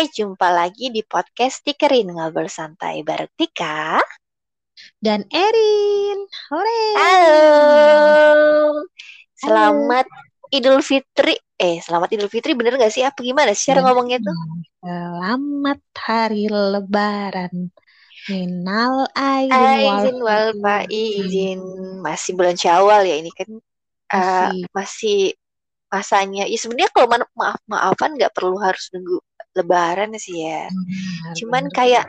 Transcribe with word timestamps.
Hai, 0.00 0.08
jumpa 0.16 0.48
lagi 0.48 0.88
di 0.88 1.04
podcast 1.04 1.60
Tikerin 1.60 2.08
Ngobrol 2.08 2.48
Santai 2.48 3.04
bareng 3.04 3.36
Tika 3.36 4.00
dan 4.96 5.28
Erin. 5.28 6.24
Hore. 6.48 6.80
Halo. 6.96 8.80
Selamat 9.36 10.08
Idul 10.56 10.80
Fitri. 10.80 11.36
Eh, 11.52 11.84
selamat 11.84 12.16
Idul 12.16 12.32
Fitri 12.32 12.56
bener 12.56 12.80
gak 12.80 12.96
sih? 12.96 13.04
Apa 13.04 13.20
gimana 13.20 13.52
sih 13.52 13.76
cara 13.76 13.84
ngomongnya 13.84 14.24
tuh? 14.24 14.32
Selamat 14.80 15.84
hari 15.92 16.48
lebaran. 16.48 17.68
Minal 18.32 19.04
aizin 19.12 20.16
wal 20.24 20.56
izin. 20.88 21.60
Masih 22.00 22.40
bulan 22.40 22.56
Syawal 22.56 23.04
ya 23.04 23.20
ini 23.20 23.28
kan. 23.36 23.52
Uh, 24.16 24.64
masih. 24.72 25.36
Masanya 25.90 26.46
ya 26.46 26.56
sebenarnya 26.56 26.90
kalau 26.94 27.08
maaf 27.34 27.60
maafan 27.66 28.14
nggak 28.14 28.32
perlu 28.32 28.56
harus 28.62 28.88
nunggu 28.94 29.18
lebaran 29.58 30.14
sih 30.14 30.46
ya 30.46 30.70
hmm, 30.70 31.34
cuman 31.34 31.66
bener. 31.66 31.74
kayak 31.74 32.04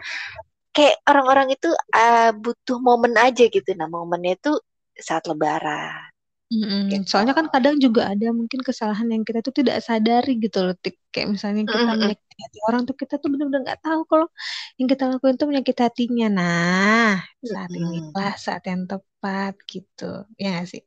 kayak 0.71 0.95
orang-orang 1.09 1.57
itu 1.57 1.69
uh, 1.97 2.31
butuh 2.37 2.77
momen 2.77 3.17
aja 3.17 3.49
gitu 3.49 3.69
nah 3.73 3.89
momennya 3.89 4.37
itu 4.37 4.53
saat 5.01 5.25
lebaran 5.25 6.11
Mm-hmm. 6.51 6.83
Gitu. 6.91 7.05
Soalnya 7.07 7.31
kan 7.31 7.47
kadang 7.47 7.79
juga 7.79 8.11
ada 8.11 8.27
mungkin 8.35 8.59
kesalahan 8.59 9.07
yang 9.07 9.23
kita 9.23 9.39
tuh 9.39 9.55
tidak 9.55 9.79
sadari 9.79 10.35
gitu 10.35 10.59
loh. 10.59 10.75
Kayak 11.07 11.39
misalnya 11.39 11.63
kita 11.63 11.79
mm-hmm. 11.79 11.95
menyakiti 11.95 12.35
hati 12.43 12.59
orang 12.67 12.81
tuh 12.83 12.95
kita 12.99 13.13
tuh 13.23 13.29
benar-benar 13.31 13.61
nggak 13.71 13.81
tahu 13.87 14.01
kalau 14.03 14.27
yang 14.75 14.87
kita 14.91 15.03
lakukan 15.07 15.35
tuh 15.39 15.47
menyakiti 15.47 15.79
hatinya. 15.79 16.27
Nah, 16.27 17.11
saat 17.39 17.71
mm-hmm. 17.71 18.11
inilah 18.11 18.33
saat 18.35 18.63
yang 18.67 18.83
tepat 18.83 19.53
gitu. 19.63 20.27
Ya 20.35 20.59
gak 20.59 20.67
sih? 20.75 20.83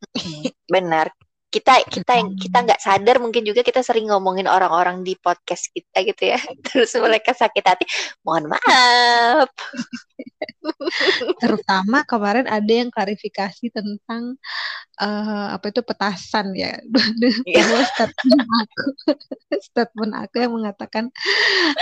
Benar 0.69 1.09
kita 1.55 1.87
kita 1.87 2.13
yang 2.19 2.35
kita 2.35 2.59
nggak 2.67 2.83
sadar 2.83 3.23
mungkin 3.23 3.47
juga 3.47 3.63
kita 3.63 3.79
sering 3.87 4.11
ngomongin 4.11 4.51
orang-orang 4.51 5.07
di 5.07 5.15
podcast 5.15 5.71
kita 5.71 6.03
gitu 6.03 6.35
ya. 6.35 6.39
Terus 6.67 6.91
mereka 6.99 7.31
sakit 7.31 7.63
hati 7.63 7.87
mohon 8.27 8.51
maaf. 8.51 9.47
Terutama 11.43 12.03
kemarin 12.11 12.51
ada 12.51 12.73
yang 12.73 12.91
klarifikasi 12.91 13.71
tentang 13.71 14.35
uh, 14.99 15.55
apa 15.55 15.71
itu 15.71 15.81
petasan 15.87 16.51
ya. 16.59 16.75
Yeah. 17.47 17.87
statement 17.95 18.43
aku 18.43 18.85
statement 19.63 20.13
aku 20.17 20.35
yang 20.43 20.53
mengatakan 20.59 21.15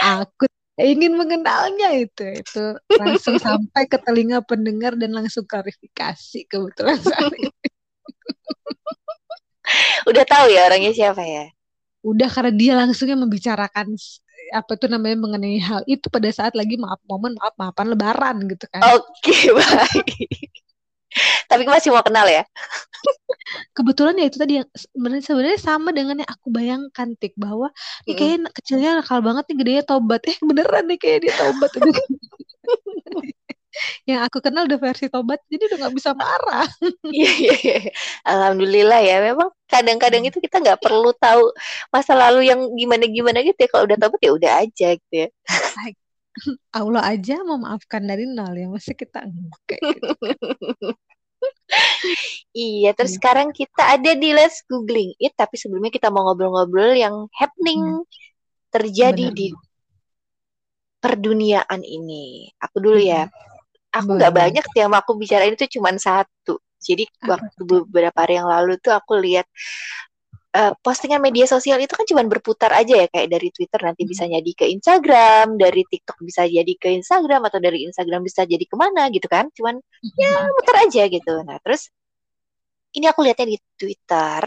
aku 0.04 0.44
ingin 0.76 1.16
mengenalnya. 1.16 1.96
Itu 1.96 2.28
itu 2.28 2.76
langsung 3.00 3.40
sampai 3.40 3.88
ke 3.88 3.96
telinga 4.04 4.44
pendengar 4.44 5.00
dan 5.00 5.16
langsung 5.16 5.48
klarifikasi 5.48 6.44
kebetulan 6.44 7.00
saat 7.00 7.32
ini 7.40 7.71
Udah 10.10 10.24
tahu 10.26 10.46
ya 10.52 10.68
orangnya 10.68 10.92
siapa 10.92 11.22
ya? 11.22 11.50
Udah 12.02 12.28
karena 12.28 12.52
dia 12.52 12.72
langsungnya 12.74 13.14
membicarakan 13.14 13.94
apa 14.52 14.72
tuh 14.74 14.90
namanya 14.90 15.16
mengenai 15.16 15.58
hal 15.62 15.80
itu 15.86 16.10
pada 16.10 16.28
saat 16.34 16.52
lagi 16.58 16.74
maaf 16.76 16.98
momen 17.06 17.38
maaf 17.38 17.54
maafan 17.56 17.88
lebaran 17.94 18.36
gitu 18.50 18.66
kan. 18.68 18.82
Oke, 18.98 19.30
okay, 19.30 19.42
baik. 19.58 20.08
Tapi 21.46 21.62
masih 21.68 21.92
mau 21.92 22.00
kenal 22.00 22.24
ya? 22.24 22.42
Kebetulan 23.76 24.16
ya 24.16 24.26
itu 24.32 24.38
tadi 24.40 24.52
yang 24.60 24.68
sebenarnya 24.72 25.24
sebenarnya 25.24 25.60
sama 25.60 25.90
dengan 25.92 26.24
yang 26.24 26.30
aku 26.30 26.48
bayangkan 26.48 27.08
tik 27.20 27.36
bahwa 27.36 27.68
ini 28.08 28.16
kayaknya 28.16 28.48
kecilnya 28.48 28.90
nakal 29.00 29.20
banget 29.20 29.44
nih 29.52 29.56
gedenya 29.60 29.82
tobat. 29.84 30.24
Eh 30.24 30.36
beneran 30.40 30.84
nih 30.88 30.98
kayak 30.98 31.18
dia 31.28 31.32
tobat. 31.36 31.70
yang 34.04 34.20
aku 34.24 34.44
kenal 34.44 34.68
udah 34.68 34.78
versi 34.80 35.08
tobat 35.08 35.40
jadi 35.48 35.72
udah 35.72 35.78
nggak 35.86 35.94
bisa 35.96 36.10
marah 36.12 36.68
iya, 37.16 37.30
iya 37.32 37.54
iya 37.62 37.78
alhamdulillah 38.28 39.00
ya 39.00 39.16
memang 39.32 39.48
kadang-kadang 39.68 40.22
itu 40.28 40.38
kita 40.38 40.60
nggak 40.60 40.80
perlu 40.82 41.10
tahu 41.16 41.52
masa 41.88 42.12
lalu 42.12 42.48
yang 42.52 42.60
gimana 42.76 43.04
gimana 43.08 43.38
gitu 43.40 43.56
ya 43.56 43.68
kalau 43.72 43.84
udah 43.88 43.98
tobat 43.98 44.20
ya 44.20 44.32
udah 44.36 44.52
aja 44.60 44.88
gitu 44.96 45.14
ya 45.26 45.28
Allah 46.78 47.02
aja 47.12 47.44
memaafkan 47.44 48.02
dari 48.08 48.24
nol 48.24 48.56
ya 48.56 48.68
masih 48.72 48.96
kita 48.96 49.20
enggak 49.20 49.80
gitu. 49.84 50.08
iya, 52.56 52.96
terus 52.96 53.12
hmm. 53.12 53.18
sekarang 53.20 53.48
kita 53.52 54.00
ada 54.00 54.16
di 54.16 54.32
Let's 54.32 54.64
Googling 54.64 55.12
It, 55.20 55.36
tapi 55.36 55.60
sebelumnya 55.60 55.92
kita 55.92 56.08
mau 56.08 56.24
ngobrol-ngobrol 56.24 56.96
yang 56.96 57.28
happening 57.36 58.00
hmm. 58.00 58.08
terjadi 58.72 59.28
Benar. 59.28 59.36
di 59.36 59.46
perduniaan 61.04 61.80
ini. 61.84 62.48
Aku 62.64 62.80
dulu 62.80 62.96
ya. 62.96 63.28
Hmm 63.28 63.51
aku 63.92 64.10
nggak 64.16 64.32
banyak 64.32 64.64
yang 64.74 64.90
aku 64.96 65.12
bicarain 65.20 65.54
itu 65.54 65.78
cuma 65.78 65.92
satu. 65.94 66.58
Jadi 66.82 67.06
waktu 67.22 67.62
beberapa 67.62 68.18
hari 68.18 68.42
yang 68.42 68.50
lalu 68.50 68.74
tuh 68.82 68.90
aku 68.90 69.14
lihat 69.22 69.46
uh, 70.58 70.74
postingan 70.82 71.22
media 71.22 71.46
sosial 71.46 71.78
itu 71.78 71.94
kan 71.94 72.02
cuma 72.08 72.26
berputar 72.26 72.74
aja 72.74 73.04
ya 73.04 73.06
kayak 73.06 73.28
dari 73.30 73.48
Twitter 73.54 73.80
nanti 73.86 74.02
bisa 74.02 74.26
jadi 74.26 74.50
ke 74.50 74.66
Instagram, 74.66 75.54
dari 75.54 75.86
TikTok 75.86 76.18
bisa 76.26 76.42
jadi 76.42 76.72
ke 76.74 76.88
Instagram 76.98 77.46
atau 77.46 77.62
dari 77.62 77.86
Instagram 77.86 78.26
bisa 78.26 78.42
jadi 78.42 78.64
ke 78.66 78.74
mana 78.74 79.08
gitu 79.14 79.30
kan, 79.30 79.46
cuman 79.54 79.78
ya 80.18 80.32
muter 80.50 80.76
aja 80.82 81.02
gitu. 81.06 81.34
Nah 81.46 81.62
terus 81.62 81.86
ini 82.92 83.06
aku 83.08 83.24
lihatnya 83.24 83.56
di 83.56 83.58
Twitter, 83.76 84.40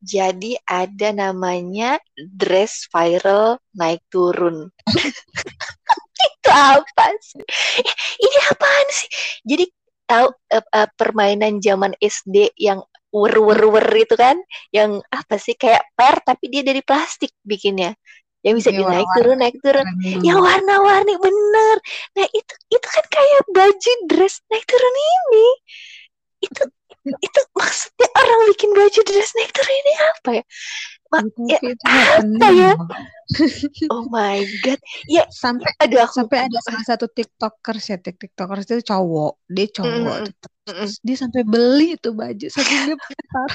jadi 0.00 0.52
ada 0.64 1.08
namanya 1.12 2.00
dress 2.16 2.88
viral 2.88 3.60
naik 3.76 4.02
turun. 4.08 4.68
itu 6.24 6.50
apa 6.50 7.06
sih? 7.20 7.44
Ini 8.20 8.36
apaan 8.52 8.88
sih? 8.92 9.08
Jadi 9.44 9.64
tahu 10.04 10.28
uh, 10.28 10.64
uh, 10.64 10.88
permainan 10.96 11.60
zaman 11.60 11.96
SD 12.00 12.52
yang 12.60 12.84
wer-wer-wer 13.14 13.88
itu 13.94 14.16
kan, 14.18 14.36
yang 14.74 15.00
apa 15.12 15.38
sih? 15.38 15.54
Kayak 15.54 15.86
per 15.94 16.20
tapi 16.24 16.50
dia 16.50 16.66
dari 16.66 16.82
plastik 16.82 17.32
bikinnya. 17.44 17.94
Yang 18.44 18.54
bisa 18.60 18.70
ya, 18.76 18.84
naik 18.84 19.08
turun 19.16 19.36
naik 19.40 19.56
turun. 19.64 19.86
Yang 20.20 20.38
warna-warni 20.44 21.16
bener. 21.16 21.76
Nah 22.12 22.26
itu 22.28 22.54
itu 22.68 22.86
kan 22.92 23.04
kayak 23.08 23.42
baju 23.48 23.92
dress 24.12 24.44
naik 24.52 24.68
turun 24.68 24.96
ini. 25.00 25.48
Itu 26.44 26.62
itu 27.04 27.40
maksudnya 27.52 28.08
orang 28.16 28.38
bikin 28.48 28.70
baju 28.72 29.00
dress 29.04 29.32
turun 29.36 29.72
ini 29.76 29.92
apa 30.00 30.30
ya 30.40 30.44
ya, 31.46 31.58
apa 31.62 32.48
ya? 32.50 32.72
oh 33.92 34.04
my 34.10 34.42
god. 34.66 34.80
Ya 35.06 35.24
sampai 35.30 35.70
ada 35.78 36.06
aku 36.06 36.24
sampai 36.24 36.38
ada 36.50 36.58
salah 36.64 36.84
satu 36.84 37.06
tiktokers 37.06 37.84
ya 37.90 37.96
tiktokers 38.00 38.66
itu 38.66 38.82
cowok, 38.82 39.38
dia 39.46 39.66
cowok. 39.70 40.16
Mm 40.64 40.74
-hmm. 40.74 40.88
Dia 41.04 41.16
sampai 41.18 41.42
beli 41.46 41.94
itu 41.94 42.10
baju 42.10 42.46
sampai 42.50 42.74
dia 42.88 42.96
penasaran 42.98 43.50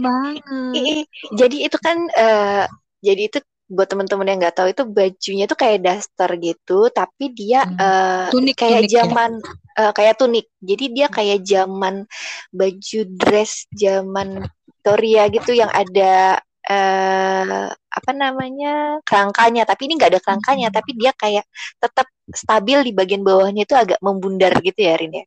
banget. 0.06 1.06
Jadi 1.38 1.56
itu 1.66 1.76
kan 1.78 1.96
uh, 2.18 2.64
jadi 3.00 3.22
itu 3.30 3.38
buat 3.70 3.86
teman-teman 3.86 4.26
yang 4.26 4.38
nggak 4.42 4.56
tahu 4.58 4.68
itu 4.74 4.82
bajunya 4.82 5.44
tuh 5.46 5.54
kayak 5.54 5.78
daster 5.86 6.30
gitu 6.42 6.90
tapi 6.90 7.30
dia 7.30 7.62
hmm. 7.62 7.78
uh, 7.78 8.26
tunik, 8.34 8.58
kayak 8.58 8.82
tunik, 8.82 8.90
zaman 8.90 9.30
ya? 9.38 9.80
uh, 9.86 9.92
kayak 9.94 10.14
tunik 10.18 10.46
jadi 10.58 10.84
dia 10.90 11.06
kayak 11.06 11.38
zaman 11.46 11.94
baju 12.50 13.00
dress 13.14 13.70
zaman 13.70 14.50
Victoria 14.66 15.22
gitu 15.30 15.54
yang 15.54 15.70
ada 15.70 16.42
uh, 16.66 17.70
apa 17.70 18.10
namanya 18.10 18.98
kerangkanya 19.06 19.62
tapi 19.62 19.86
ini 19.86 19.94
nggak 20.02 20.18
ada 20.18 20.20
kerangkanya 20.20 20.68
hmm. 20.74 20.76
tapi 20.76 20.90
dia 20.98 21.12
kayak 21.14 21.46
tetap 21.78 22.10
stabil 22.34 22.78
di 22.82 22.92
bagian 22.92 23.22
bawahnya 23.22 23.62
itu 23.62 23.78
agak 23.78 24.02
membundar 24.02 24.50
gitu 24.58 24.82
ya 24.82 24.98
Rin 24.98 25.14
ya 25.14 25.24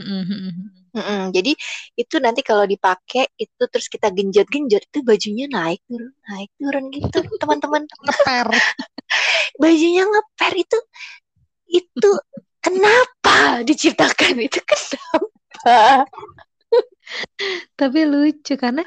hmm. 0.00 0.81
Mm-mm. 0.92 1.32
Jadi 1.32 1.52
itu 1.96 2.16
nanti 2.20 2.40
kalau 2.44 2.68
dipakai 2.68 3.24
itu 3.40 3.62
terus 3.72 3.88
kita 3.88 4.12
genjot-genjot 4.12 4.82
itu 4.92 4.98
bajunya 5.00 5.44
naik 5.48 5.80
turun 5.88 6.12
naik 6.28 6.50
turun 6.60 6.84
gitu 6.92 7.18
teman-teman. 7.40 7.82
Ngeper. 8.04 8.48
Bajunya 9.62 10.02
ngeper 10.08 10.52
itu 10.64 10.78
itu 11.70 12.10
kenapa 12.64 13.62
diciptakan? 13.68 14.34
Itu 14.46 14.60
kenapa? 14.64 16.04
Tapi 17.78 17.98
lucu 18.12 18.52
karena 18.62 18.82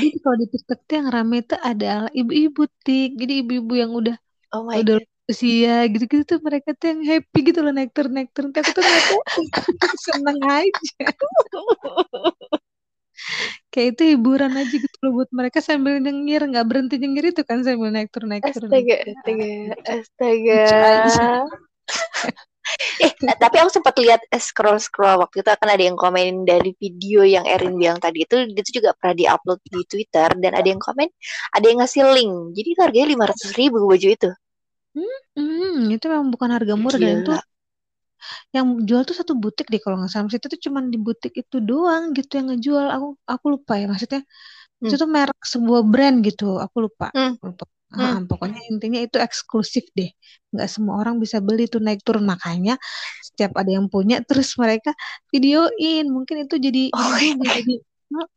jadi 0.00 0.16
kalau 0.22 0.36
di 0.42 0.46
TikTok 0.52 0.78
tuh 0.88 0.94
yang 1.00 1.08
rame 1.16 1.36
itu 1.44 1.54
ada 1.70 1.86
ibu-ibu 2.18 2.62
tik. 2.84 3.08
Jadi 3.20 3.32
ibu-ibu 3.42 3.72
yang 3.82 3.92
udah 4.00 4.16
oh 4.54 4.62
my 4.68 4.80
udah 4.82 4.96
God 4.98 5.04
usia 5.30 5.86
gitu-gitu 5.86 6.22
tuh 6.26 6.38
mereka 6.42 6.74
tuh 6.74 6.86
yang 6.92 7.00
happy 7.06 7.38
gitu 7.46 7.62
loh 7.62 7.72
naik 7.72 7.94
turun 7.94 8.12
naik 8.18 8.30
turun 8.34 8.50
aku 8.50 8.70
tuh 8.74 8.82
ngeliatnya 8.82 9.90
seneng 10.06 10.38
aja. 10.42 11.04
Kayak 13.70 13.88
itu 13.94 14.02
hiburan 14.16 14.52
aja 14.58 14.74
gitu 14.74 14.96
loh 15.06 15.22
buat 15.22 15.30
mereka 15.30 15.58
sambil 15.62 16.02
nyengir. 16.02 16.42
Nggak 16.42 16.66
berhenti 16.66 16.96
nyengir 16.98 17.30
itu 17.30 17.42
kan 17.46 17.62
sambil 17.62 17.94
naik 17.94 18.10
turun 18.10 18.34
naik 18.34 18.44
turun 18.50 18.68
astaga 18.68 18.96
astaga. 19.06 19.52
astaga 19.86 20.62
eh 23.02 23.10
tapi 23.42 23.56
aku 23.58 23.70
sempat 23.72 23.94
lihat 23.98 24.20
eh, 24.30 24.38
scroll 24.38 24.78
scroll 24.78 25.18
waktu 25.18 25.42
itu 25.42 25.50
akan 25.50 25.68
ada 25.74 25.82
yang 25.90 25.98
komen 25.98 26.46
dari 26.46 26.70
video 26.78 27.26
yang 27.26 27.42
Erin 27.42 27.74
bilang 27.74 27.98
tadi 27.98 28.22
itu 28.22 28.46
itu 28.46 28.70
juga 28.78 28.94
pernah 28.94 29.16
diupload 29.18 29.58
di 29.66 29.80
Twitter 29.90 30.28
dan 30.38 30.52
ada 30.54 30.68
yang 30.68 30.78
komen 30.78 31.08
ada 31.56 31.66
yang 31.66 31.78
ngasih 31.82 32.04
link. 32.14 32.34
Jadi 32.54 32.70
harganya 32.78 33.08
lima 33.10 33.24
ratus 33.26 33.50
ribu 33.58 33.82
baju 33.82 34.08
itu 34.10 34.30
Hmm, 34.90 35.20
hmm, 35.38 35.94
itu 35.94 36.04
memang 36.10 36.34
bukan 36.34 36.50
harga 36.50 36.74
murah 36.74 36.98
dan 36.98 37.22
itu 37.22 37.32
yang 38.52 38.66
jual 38.84 39.02
tuh 39.06 39.16
satu 39.16 39.32
butik 39.38 39.70
deh 39.70 39.80
kalau 39.80 39.96
nggak 40.00 40.10
salah. 40.12 40.28
Maksudnya 40.28 40.48
itu 40.52 40.58
cuma 40.68 40.80
di 40.84 40.98
butik 41.00 41.32
itu 41.34 41.56
doang 41.62 42.12
gitu 42.12 42.32
yang 42.36 42.46
ngejual. 42.52 42.86
Aku 42.92 43.06
aku 43.24 43.46
lupa 43.56 43.80
ya 43.80 43.86
maksudnya. 43.88 44.22
Hmm. 44.80 44.86
Itu 44.88 44.94
tuh 45.00 45.08
merek 45.08 45.40
sebuah 45.40 45.82
brand 45.86 46.16
gitu. 46.26 46.58
Aku 46.60 46.76
lupa. 46.90 47.08
Hmm. 47.14 47.36
lupa. 47.40 47.64
Hmm. 47.90 48.30
pokoknya 48.30 48.62
intinya 48.70 49.02
itu 49.02 49.18
eksklusif 49.18 49.90
deh. 49.98 50.14
Nggak 50.54 50.68
semua 50.70 51.02
orang 51.02 51.18
bisa 51.18 51.42
beli 51.42 51.66
tuh 51.66 51.82
naik 51.82 52.06
turun. 52.06 52.22
Makanya 52.22 52.78
setiap 53.24 53.58
ada 53.58 53.70
yang 53.70 53.90
punya 53.90 54.22
terus 54.28 54.54
mereka 54.60 54.94
videoin. 55.34 56.06
Mungkin 56.06 56.46
itu 56.46 56.54
jadi 56.58 56.82
oh, 56.94 57.18
juga 57.18 57.50
jadi 57.62 57.74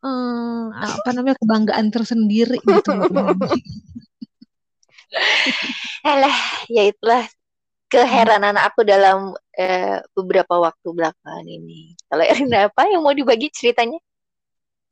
uh, 0.05 0.73
apa 0.73 1.09
namanya 1.13 1.37
kebanggaan 1.41 1.87
tersendiri 1.93 2.57
gitu. 2.61 2.93
Alah, 6.09 6.37
ya 6.67 6.89
itulah 6.89 7.23
keheranan 7.87 8.57
aku 8.57 8.81
dalam 8.81 9.37
uh, 9.37 9.97
beberapa 10.17 10.57
waktu 10.57 10.87
belakangan 10.89 11.45
ini. 11.45 11.93
Kalau 12.09 12.23
Erina 12.25 12.67
apa 12.67 12.89
yang 12.89 13.05
mau 13.05 13.13
dibagi 13.13 13.53
ceritanya? 13.53 14.01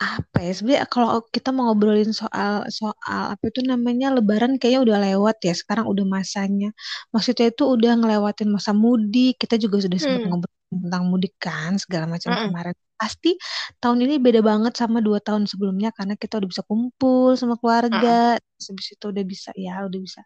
apa 0.02 0.38
ya 0.42 0.52
sebenarnya 0.58 0.90
kalau 0.90 1.22
kita 1.30 1.54
mau 1.54 1.70
ngobrolin 1.70 2.10
soal 2.10 2.66
soal 2.74 3.38
apa 3.38 3.44
itu 3.46 3.62
namanya 3.62 4.10
Lebaran 4.10 4.58
kayaknya 4.58 4.82
udah 4.82 4.98
lewat 4.98 5.38
ya 5.46 5.54
sekarang 5.54 5.86
udah 5.86 6.06
masanya 6.10 6.74
maksudnya 7.14 7.54
itu 7.54 7.70
udah 7.70 8.02
ngelewatin 8.02 8.50
masa 8.50 8.74
mudik 8.74 9.38
kita 9.38 9.62
juga 9.62 9.78
sudah 9.86 10.00
sempat 10.02 10.26
hmm. 10.26 10.30
ngobrol 10.34 10.61
tentang 10.72 11.12
mudik 11.12 11.36
kan 11.36 11.76
segala 11.76 12.08
macam 12.08 12.32
hmm. 12.32 12.48
kemarin 12.48 12.76
pasti 12.96 13.36
tahun 13.84 14.08
ini 14.08 14.16
beda 14.24 14.40
banget 14.40 14.74
sama 14.80 15.04
dua 15.04 15.20
tahun 15.20 15.44
sebelumnya 15.44 15.92
karena 15.92 16.16
kita 16.16 16.40
udah 16.40 16.50
bisa 16.50 16.64
kumpul 16.64 17.36
sama 17.36 17.60
keluarga 17.60 18.40
hmm. 18.40 18.64
habis 18.72 18.88
itu 18.96 19.06
udah 19.12 19.24
bisa 19.28 19.50
ya 19.60 19.84
udah 19.84 20.00
bisa 20.00 20.22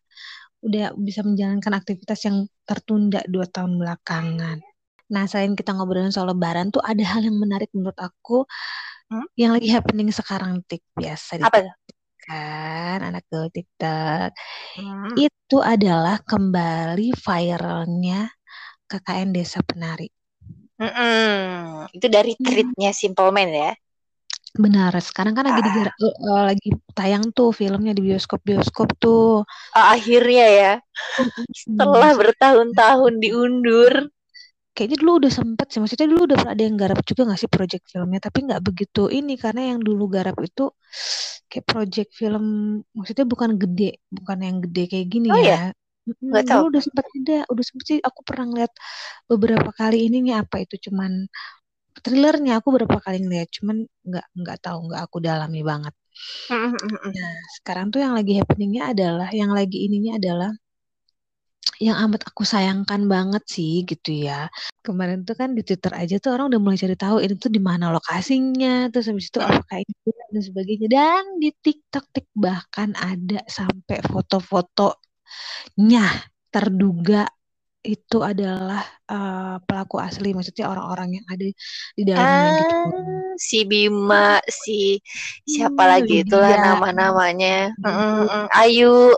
udah 0.62 0.94
bisa 1.02 1.22
menjalankan 1.26 1.74
aktivitas 1.74 2.20
yang 2.30 2.46
tertunda 2.68 3.26
dua 3.26 3.50
tahun 3.50 3.82
belakangan 3.82 4.62
nah 5.10 5.24
selain 5.26 5.58
kita 5.58 5.74
ngobrolin 5.74 6.14
soal 6.14 6.30
Lebaran 6.30 6.70
tuh 6.70 6.82
ada 6.82 7.02
hal 7.06 7.26
yang 7.26 7.38
menarik 7.38 7.70
menurut 7.74 7.98
aku 7.98 8.46
hmm? 9.10 9.26
yang 9.38 9.54
lagi 9.54 9.70
happening 9.74 10.10
sekarang 10.14 10.62
tik 10.66 10.82
biasa 10.94 11.42
apa 11.42 11.74
kan 12.26 13.00
anak 13.06 13.22
ke 13.30 13.38
TikTok 13.54 14.34
hmm. 14.82 15.14
itu 15.14 15.58
adalah 15.62 16.18
kembali 16.26 17.14
viralnya 17.14 18.26
KKN 18.86 19.30
Desa 19.34 19.66
Penari. 19.66 20.10
Hmm, 20.76 21.88
itu 21.96 22.08
dari 22.12 22.36
hmm. 22.36 22.44
tweetnya 22.44 22.92
Simple 22.92 23.32
Man 23.32 23.52
ya. 23.52 23.72
Benar, 24.56 24.96
sekarang 25.04 25.36
kan 25.36 25.44
lagi 25.52 25.68
ah. 25.68 25.92
uh, 26.00 26.44
lagi 26.48 26.72
tayang 26.96 27.36
tuh 27.36 27.52
filmnya 27.52 27.92
di 27.92 28.08
bioskop-bioskop 28.08 28.96
tuh. 29.00 29.44
Oh, 29.44 29.86
akhirnya 29.92 30.48
ya. 30.48 30.74
Setelah 31.52 32.16
bertahun-tahun 32.16 33.20
diundur 33.20 34.16
kayaknya 34.76 34.98
dulu 35.00 35.12
udah 35.24 35.32
sempet 35.32 35.68
sih 35.72 35.80
maksudnya 35.80 36.08
dulu 36.12 36.22
udah 36.28 36.38
pernah 36.44 36.54
ada 36.54 36.64
yang 36.68 36.76
garap 36.76 37.00
juga 37.08 37.22
gak 37.32 37.40
sih 37.40 37.48
project 37.48 37.86
filmnya 37.88 38.20
tapi 38.20 38.44
nggak 38.44 38.60
begitu 38.60 39.08
ini 39.08 39.40
karena 39.40 39.72
yang 39.72 39.80
dulu 39.80 40.04
garap 40.12 40.36
itu 40.44 40.68
kayak 41.48 41.64
project 41.64 42.12
film 42.12 42.46
maksudnya 42.92 43.24
bukan 43.24 43.56
gede 43.56 44.04
bukan 44.12 44.38
yang 44.44 44.58
gede 44.60 44.84
kayak 44.92 45.08
gini 45.08 45.32
oh, 45.32 45.40
ya, 45.40 45.72
ya? 46.06 46.44
tahu. 46.46 46.60
Dulu 46.62 46.72
udah 46.76 46.82
sempet 46.86 47.06
ada, 47.18 47.38
udah 47.52 47.64
sempet 47.66 47.86
sih 47.90 48.00
aku 48.04 48.20
pernah 48.28 48.46
ngeliat 48.52 48.74
beberapa 49.26 49.70
kali 49.74 49.98
ininya 50.08 50.46
apa 50.46 50.62
itu 50.64 50.76
cuman 50.90 51.26
thrillernya 52.06 52.60
aku 52.60 52.68
beberapa 52.76 53.00
kali 53.02 53.24
ngeliat, 53.24 53.50
cuman 53.56 53.88
nggak 54.06 54.26
nggak 54.36 54.58
tahu 54.62 54.78
nggak 54.92 55.02
aku 55.08 55.18
dalami 55.24 55.62
banget. 55.66 55.94
Nah 57.16 57.34
sekarang 57.60 57.90
tuh 57.94 58.00
yang 58.04 58.14
lagi 58.14 58.34
happeningnya 58.40 58.94
adalah, 58.94 59.30
yang 59.34 59.52
lagi 59.56 59.78
ininya 59.88 60.20
adalah 60.20 60.52
yang 61.82 61.98
amat 62.08 62.24
aku 62.32 62.48
sayangkan 62.48 63.04
banget 63.12 63.44
sih 63.52 63.84
gitu 63.84 64.12
ya. 64.28 64.48
Kemarin 64.80 65.28
tuh 65.28 65.36
kan 65.36 65.52
di 65.58 65.62
Twitter 65.66 65.92
aja 65.92 66.16
tuh 66.24 66.32
orang 66.36 66.48
udah 66.54 66.62
mulai 66.62 66.80
cari 66.80 66.96
tahu 66.96 67.20
ini 67.20 67.36
tuh 67.36 67.52
di 67.52 67.60
mana 67.60 67.92
lokasinya, 67.92 68.88
terus 68.92 69.12
habis 69.12 69.28
itu 69.28 69.40
apakah 69.44 69.84
ini 69.84 69.94
dan 70.32 70.42
sebagainya. 70.44 70.88
Dan 70.88 71.24
di 71.44 71.50
TikTok 71.52 72.06
tik 72.16 72.28
bahkan 72.38 72.96
ada 72.96 73.44
sampai 73.52 74.00
foto-fotonya 75.26 76.06
terduga 76.54 77.24
itu 77.86 78.18
adalah 78.26 78.82
uh, 79.06 79.62
pelaku 79.62 80.02
asli, 80.02 80.34
maksudnya 80.34 80.74
orang-orang 80.74 81.22
yang 81.22 81.26
ada 81.30 81.46
di 81.94 82.02
dalamnya 82.02 82.50
gitu. 82.58 82.74
ah, 82.74 82.86
gitu. 82.90 83.00
Si 83.38 83.60
Bima, 83.62 84.30
si 84.50 84.80
siapa 85.46 85.86
hmm, 85.86 85.92
lagi 85.94 86.16
itulah 86.26 86.54
nama-namanya. 86.58 87.78
Hmm, 87.78 88.50
Ayu 88.58 89.14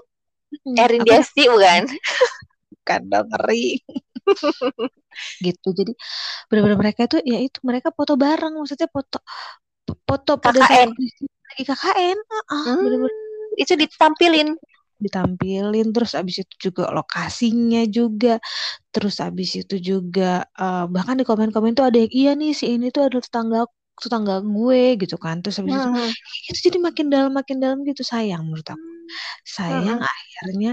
Erin 0.76 1.08
Diasti 1.08 1.48
bukan? 1.48 1.88
bukan 2.88 3.02
dong 3.12 3.28
ngeri 3.36 3.84
gitu 5.44 5.68
jadi 5.76 5.92
benar-benar 6.48 6.80
mereka 6.80 7.04
itu 7.04 7.20
ya 7.28 7.44
itu 7.44 7.60
mereka 7.68 7.92
foto 7.92 8.16
bareng 8.16 8.56
maksudnya 8.56 8.88
foto 8.88 9.20
foto 10.08 10.40
pada 10.40 10.64
KKN 10.64 10.90
lagi 11.52 11.64
KKN 11.68 12.18
uh, 12.32 12.56
hmm, 12.56 12.80
bener-bener 12.80 13.16
itu 13.60 13.74
ditampilin 13.76 14.56
ditampilin 14.98 15.88
terus 15.94 16.18
abis 16.18 16.46
itu 16.46 16.70
juga 16.70 16.90
lokasinya 16.90 17.86
juga 17.88 18.42
terus 18.90 19.22
abis 19.22 19.66
itu 19.66 19.76
juga 19.78 20.46
uh, 20.58 20.86
bahkan 20.90 21.16
di 21.20 21.26
komen-komen 21.26 21.78
tuh 21.78 21.86
ada 21.90 21.98
yang 22.02 22.14
iya 22.14 22.32
nih 22.34 22.52
si 22.58 22.66
ini 22.76 22.90
tuh 22.90 23.08
adalah 23.08 23.24
tetangga 23.24 23.60
tetangga 23.98 24.36
gue 24.46 24.82
gitu 25.02 25.18
kan 25.18 25.42
terus 25.42 25.58
abis 25.62 25.74
hmm. 25.74 25.94
itu 25.94 26.02
itu 26.54 26.60
jadi 26.70 26.78
makin 26.82 27.06
dalam 27.14 27.32
makin 27.34 27.58
dalam 27.62 27.78
gitu 27.86 28.02
sayang 28.02 28.46
menurut 28.46 28.66
aku 28.66 28.78
hmm. 28.82 29.08
sayang 29.46 30.00
hmm. 30.02 30.12
akhirnya 30.14 30.72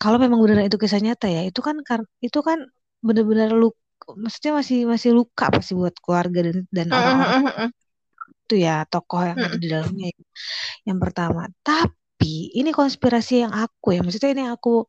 kalau 0.00 0.16
memang 0.16 0.40
benar 0.40 0.64
itu 0.64 0.80
kisah 0.80 1.00
nyata 1.04 1.28
ya 1.28 1.44
itu 1.44 1.60
kan 1.60 1.76
itu 2.24 2.38
kan 2.40 2.58
benar-benar 3.04 3.52
lu 3.52 3.72
maksudnya 4.16 4.52
masih 4.56 4.78
masih 4.88 5.10
luka 5.12 5.52
pasti 5.52 5.72
buat 5.76 5.92
keluarga 6.00 6.48
dan 6.48 6.56
dan 6.72 6.86
orang-orang 6.88 7.70
itu 8.50 8.54
ya 8.66 8.82
tokoh 8.88 9.22
yang 9.22 9.38
ada 9.38 9.56
di 9.60 9.68
dalamnya 9.70 10.08
yang 10.88 10.98
pertama 10.98 11.46
tapi 11.62 11.99
ini 12.28 12.70
konspirasi 12.74 13.46
yang 13.46 13.52
aku 13.54 13.96
ya 13.96 14.00
maksudnya 14.04 14.30
ini 14.36 14.44
aku 14.50 14.84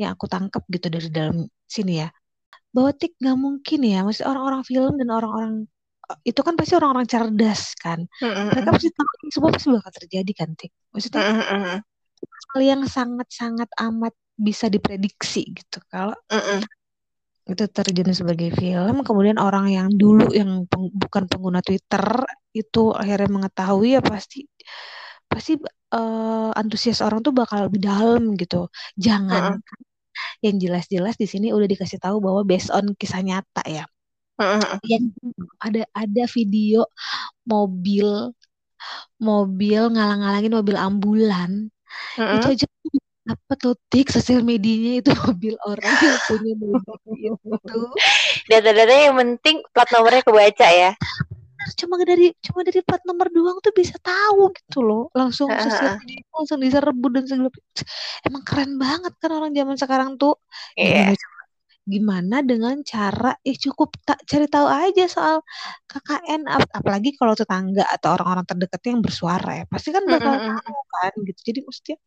yang 0.00 0.16
aku 0.16 0.26
tangkap 0.26 0.62
gitu 0.66 0.86
dari 0.90 1.08
dalam 1.12 1.46
sini 1.68 2.02
ya. 2.02 2.08
Bahwa 2.72 2.90
tik 2.96 3.14
nggak 3.20 3.38
mungkin 3.38 3.80
ya 3.84 4.00
maksudnya 4.02 4.32
orang-orang 4.32 4.62
film 4.64 4.92
dan 4.96 5.08
orang-orang 5.12 5.52
itu 6.26 6.40
kan 6.44 6.54
pasti 6.58 6.72
orang-orang 6.76 7.06
cerdas 7.08 7.62
kan. 7.78 8.04
Mereka 8.20 8.68
pasti 8.68 8.90
tahu 8.92 9.06
semua 9.32 9.50
pasti 9.54 9.68
bakal 9.72 9.92
terjadi 10.02 10.32
kan 10.36 10.48
tik? 10.58 10.72
Maksudnya 10.92 11.22
hal 12.52 12.60
yang 12.60 12.82
sangat-sangat 12.84 13.68
amat 13.80 14.14
bisa 14.36 14.68
diprediksi 14.68 15.52
gitu. 15.52 15.78
Kalau 15.88 16.16
mm 16.28 16.42
-mm. 16.42 16.60
itu 17.42 17.64
terjadi 17.66 18.14
sebagai 18.14 18.54
film 18.54 19.02
kemudian 19.02 19.34
orang 19.42 19.66
yang 19.66 19.90
dulu 19.90 20.30
yang 20.30 20.62
peng, 20.70 20.94
bukan 20.94 21.26
pengguna 21.26 21.58
Twitter 21.58 22.22
itu 22.54 22.94
akhirnya 22.94 23.26
mengetahui 23.26 23.98
ya 23.98 24.00
pasti 24.04 24.46
pasti 25.26 25.58
uh, 25.92 26.50
antusias 26.56 27.04
orang 27.04 27.20
tuh 27.20 27.36
bakal 27.36 27.68
lebih 27.68 27.84
dalam 27.84 28.34
gitu. 28.40 28.68
Jangan 28.96 29.60
-mm. 29.60 30.42
yang 30.44 30.56
jelas-jelas 30.58 31.14
di 31.20 31.28
sini 31.28 31.52
udah 31.52 31.68
dikasih 31.68 32.00
tahu 32.00 32.18
bahwa 32.18 32.42
based 32.42 32.72
on 32.72 32.96
kisah 32.96 33.20
nyata 33.22 33.62
ya. 33.68 33.84
Yang 34.88 35.14
ada 35.60 35.82
ada 35.94 36.24
video 36.32 36.88
mobil 37.46 38.32
mobil 39.22 39.82
ngalang-ngalangin 39.92 40.52
mobil 40.52 40.76
ambulan. 40.76 41.50
-hmm. 42.18 42.36
itu 42.40 42.46
aja 42.56 42.66
apa 43.22 43.54
tuh 43.54 43.78
tik 43.86 44.10
sosial 44.10 44.42
medianya 44.42 44.98
itu 44.98 45.10
mobil 45.30 45.54
orang 45.62 45.94
yang 46.02 46.18
punya 46.26 46.52
mobil 46.58 47.32
itu. 47.38 47.80
Data-data 48.50 48.90
yang 48.90 49.14
penting 49.14 49.62
plat 49.70 49.88
nomornya 49.94 50.26
kebaca 50.26 50.68
ya 50.72 50.90
cuma 51.78 51.94
dari 52.02 52.34
cuma 52.42 52.60
dari 52.66 52.80
plat 52.82 53.02
nomor 53.06 53.28
doang 53.30 53.58
tuh 53.62 53.72
bisa 53.74 53.96
tahu 54.00 54.52
gitu 54.54 54.80
loh. 54.82 55.04
Langsung 55.14 55.48
sosial 55.50 55.98
media 56.02 56.22
langsung 56.32 56.58
diserbu 56.62 57.06
dan 57.14 57.24
segala 57.28 57.50
emang 58.26 58.42
keren 58.46 58.72
banget 58.78 59.12
kan 59.20 59.30
orang 59.32 59.52
zaman 59.54 59.76
sekarang 59.78 60.10
tuh. 60.18 60.36
Yeah. 60.78 61.14
gimana, 61.82 62.46
dengan 62.46 62.78
cara 62.86 63.34
eh 63.42 63.58
cukup 63.58 63.98
tak 64.06 64.22
cari 64.22 64.46
tahu 64.46 64.70
aja 64.70 65.10
soal 65.10 65.42
KKN 65.90 66.46
ap 66.46 66.62
apalagi 66.78 67.10
kalau 67.18 67.34
tetangga 67.34 67.82
atau 67.90 68.14
orang-orang 68.14 68.46
terdekat 68.46 68.82
yang 68.86 69.02
bersuara 69.02 69.50
ya. 69.58 69.64
Pasti 69.66 69.90
kan 69.90 70.06
bakal 70.06 70.30
mm 70.30 70.46
-hmm. 70.46 70.62
tahu 70.62 70.80
kan 70.94 71.12
gitu. 71.26 71.40
Jadi 71.42 71.58
maksudnya 71.66 71.98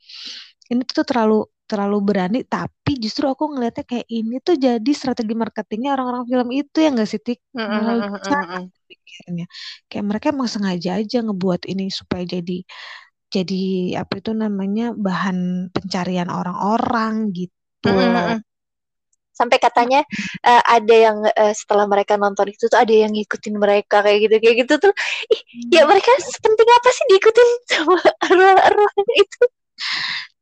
ini 0.72 0.82
tuh 0.88 1.04
terlalu 1.04 1.44
terlalu 1.66 1.98
berani 2.14 2.40
tapi 2.46 3.02
justru 3.02 3.26
aku 3.26 3.50
ngelihatnya 3.54 3.86
kayak 3.90 4.08
ini 4.10 4.38
tuh 4.42 4.56
jadi 4.58 4.92
strategi 4.94 5.34
marketingnya 5.34 5.98
orang-orang 5.98 6.24
film 6.30 6.50
itu 6.54 6.78
yang 6.78 6.94
gak 6.98 7.10
sih 7.10 7.22
tik? 7.22 7.40
Pikirnya 8.86 9.46
kayak 9.90 10.06
mereka 10.06 10.26
emang 10.34 10.50
sengaja 10.50 11.02
aja 11.02 11.18
ngebuat 11.26 11.66
ini 11.66 11.90
supaya 11.90 12.24
jadi 12.26 12.62
jadi 13.34 13.64
apa 14.00 14.22
itu 14.22 14.32
namanya 14.32 14.94
bahan 14.96 15.68
pencarian 15.74 16.30
orang-orang 16.30 17.34
gitu. 17.34 17.90
Sampai 19.36 19.58
katanya 19.60 20.00
uh, 20.48 20.64
ada 20.80 20.96
yang 20.96 21.18
uh, 21.26 21.54
setelah 21.58 21.84
mereka 21.90 22.16
nonton 22.16 22.48
itu 22.54 22.72
tuh 22.72 22.80
ada 22.80 22.94
yang 22.94 23.12
ngikutin 23.12 23.56
mereka 23.60 24.00
kayak 24.06 24.30
gitu 24.30 24.36
kayak 24.40 24.56
gitu 24.64 24.74
tuh. 24.80 24.94
Ih 25.34 25.42
ya 25.74 25.84
mereka 25.90 26.08
penting 26.40 26.70
apa 26.70 26.90
sih 26.96 27.06
diikutin 27.12 27.50
sama 27.68 28.00
arwah-arwah 28.24 28.94
itu 29.20 29.44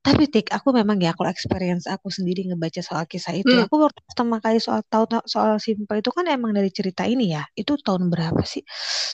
tapi 0.04 0.28
tik 0.28 0.52
aku 0.52 0.76
memang 0.76 1.00
ya 1.00 1.16
kalau 1.16 1.32
experience 1.32 1.88
aku 1.88 2.12
sendiri 2.12 2.44
ngebaca 2.52 2.84
soal 2.84 3.08
kisah 3.08 3.40
itu 3.40 3.48
hmm. 3.48 3.72
aku 3.72 3.88
pertama 4.04 4.44
kali 4.44 4.60
soal 4.60 4.84
tahu 4.84 5.08
soal 5.24 5.56
Simpa 5.64 5.96
itu 5.96 6.12
kan 6.12 6.28
emang 6.28 6.52
dari 6.52 6.68
cerita 6.76 7.08
ini 7.08 7.32
ya 7.32 7.48
itu 7.56 7.80
tahun 7.80 8.12
berapa 8.12 8.44
sih 8.44 8.68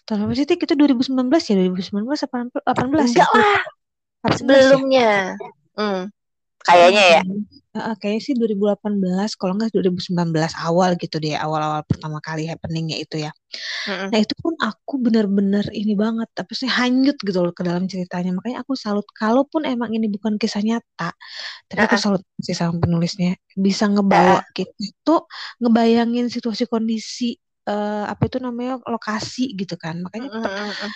tahun 0.09 0.25
berapa 0.25 0.33
sih 0.33 0.49
tik 0.49 0.65
itu 0.65 0.73
2019 0.73 1.13
ya 1.29 1.55
2019 1.61 1.93
18 1.93 2.89
enggak 2.89 3.05
ya? 3.05 3.25
lah 3.29 3.61
sebelumnya 4.33 5.37
ya? 5.37 5.77
hmm. 5.77 6.03
Kayaknya 6.65 7.03
ya. 7.19 7.21
Uh, 7.69 7.93
kayaknya 8.01 8.21
sih 8.25 8.33
2018 8.33 9.37
kalau 9.37 9.53
nggak 9.53 9.69
2019 9.69 10.33
awal 10.57 10.97
gitu 10.97 11.21
deh 11.21 11.37
awal-awal 11.37 11.85
pertama 11.85 12.17
kali 12.17 12.49
happeningnya 12.49 12.97
itu 12.97 13.21
ya. 13.21 13.31
Mm-hmm. 13.85 14.09
Nah 14.09 14.19
itu 14.19 14.33
pun 14.41 14.53
aku 14.57 14.93
benar-benar 14.97 15.69
ini 15.69 15.93
banget 15.93 16.27
tapi 16.33 16.57
sih 16.57 16.65
hanyut 16.65 17.15
gitu 17.21 17.39
loh 17.45 17.53
ke 17.53 17.61
dalam 17.61 17.85
ceritanya 17.85 18.33
makanya 18.33 18.65
aku 18.65 18.73
salut 18.73 19.05
kalaupun 19.13 19.69
emang 19.69 19.93
ini 19.93 20.09
bukan 20.09 20.35
kisah 20.41 20.65
nyata 20.65 21.13
tapi 21.69 21.79
aku 21.85 21.95
salut 21.95 22.21
sih 22.41 22.57
sama 22.57 22.81
penulisnya 22.81 23.37
bisa 23.53 23.85
ngebawa 23.85 24.41
kita 24.57 24.73
itu 24.81 25.15
ngebayangin 25.61 26.27
situasi 26.33 26.65
kondisi 26.65 27.37
uh, 27.69 28.09
apa 28.09 28.25
itu 28.25 28.37
namanya 28.41 28.81
lokasi 28.89 29.53
gitu 29.53 29.77
kan 29.77 30.01
makanya 30.01 30.29
mm-hmm. 30.41 30.89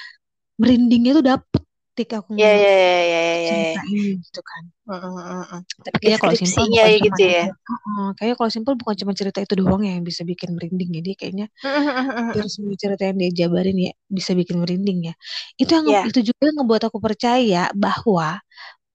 merindingnya 0.57 1.11
tuh 1.21 1.25
dapet 1.25 1.62
ketika 1.93 2.25
aku 2.25 2.33
yeah, 2.33 2.57
yeah, 2.57 2.73
yeah, 2.73 3.01
yeah, 3.05 3.37
yeah, 3.37 3.57
yeah. 3.77 3.83
ini 3.85 4.17
gitu 4.17 4.41
kan. 4.41 4.63
Uh, 4.89 4.97
uh, 4.97 5.61
Tapi 5.85 5.95
kayaknya 6.01 6.19
kalau 6.25 6.33
simpel 6.33 6.65
bukan 6.65 6.73
ya 6.73 6.85
gitu 6.97 7.23
ya. 7.23 7.45
Uh, 7.69 8.09
kayaknya 8.17 8.35
kalau 8.41 8.49
simpel 8.49 8.73
bukan 8.73 8.95
cuma 8.97 9.13
cerita 9.13 9.39
itu 9.45 9.53
doang 9.53 9.85
ya 9.85 9.93
yang 9.93 10.01
bisa 10.01 10.25
bikin 10.25 10.57
merinding 10.57 10.89
ya. 10.89 11.01
Dia 11.05 11.15
kayaknya 11.15 11.47
hampir 11.61 12.49
semua 12.49 12.73
cerita 12.73 13.05
yang 13.05 13.17
dia 13.21 13.31
jabarin 13.45 13.77
ya 13.77 13.91
bisa 14.09 14.33
bikin 14.33 14.57
merinding 14.57 14.99
ya. 15.05 15.13
Itu 15.61 15.71
yang 15.77 15.85
yeah. 15.85 16.03
itu 16.09 16.33
juga 16.33 16.41
yang 16.49 16.57
ngebuat 16.65 16.83
aku 16.89 16.97
percaya 16.97 17.69
bahwa 17.77 18.41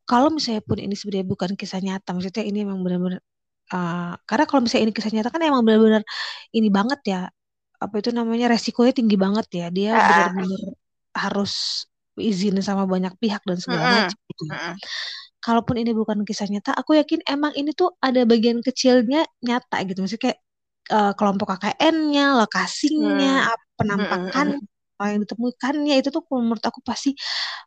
kalau 0.02 0.28
misalnya 0.34 0.66
pun 0.66 0.82
ini 0.82 0.98
sebenarnya 0.98 1.26
bukan 1.30 1.50
kisah 1.54 1.78
nyata, 1.78 2.10
maksudnya 2.18 2.42
ini 2.42 2.66
emang 2.66 2.82
benar-benar 2.82 3.22
uh, 3.70 4.18
karena 4.26 4.44
kalau 4.50 4.60
misalnya 4.66 4.90
ini 4.90 4.94
kisah 4.96 5.12
nyata 5.14 5.30
kan 5.30 5.38
emang 5.46 5.62
benar-benar 5.62 6.02
ini 6.50 6.66
banget 6.66 7.00
ya 7.06 7.22
apa 7.78 7.94
itu 8.02 8.10
namanya 8.10 8.50
resikonya 8.50 8.90
tinggi 8.90 9.14
banget 9.14 9.46
ya 9.54 9.66
dia 9.70 9.92
benar-benar 9.94 10.74
harus 11.14 11.86
izin 12.18 12.58
sama 12.60 12.84
banyak 12.84 13.14
pihak 13.18 13.42
dan 13.46 13.58
segala 13.58 13.82
mm 13.82 13.88
-hmm. 13.88 13.98
macam 14.04 14.18
gitu. 14.28 14.42
Mm 14.44 14.52
-hmm. 14.54 14.74
Kalaupun 15.38 15.76
ini 15.78 15.94
bukan 15.94 16.26
kisah 16.26 16.50
nyata, 16.50 16.74
aku 16.74 16.98
yakin 16.98 17.22
emang 17.24 17.54
ini 17.54 17.70
tuh 17.70 17.94
ada 18.02 18.26
bagian 18.26 18.58
kecilnya 18.58 19.22
nyata 19.40 19.86
gitu. 19.86 20.02
Maksudnya 20.02 20.22
kayak 20.30 20.38
uh, 20.90 21.12
kelompok 21.14 21.54
KKN-nya, 21.54 22.36
lokasinya, 22.42 23.54
mm. 23.54 23.78
penampakan 23.78 24.46
mm. 24.58 25.06
yang 25.06 25.22
ditemukannya 25.22 25.94
itu 26.02 26.10
tuh 26.10 26.26
menurut 26.34 26.64
aku 26.66 26.82
pasti 26.82 27.14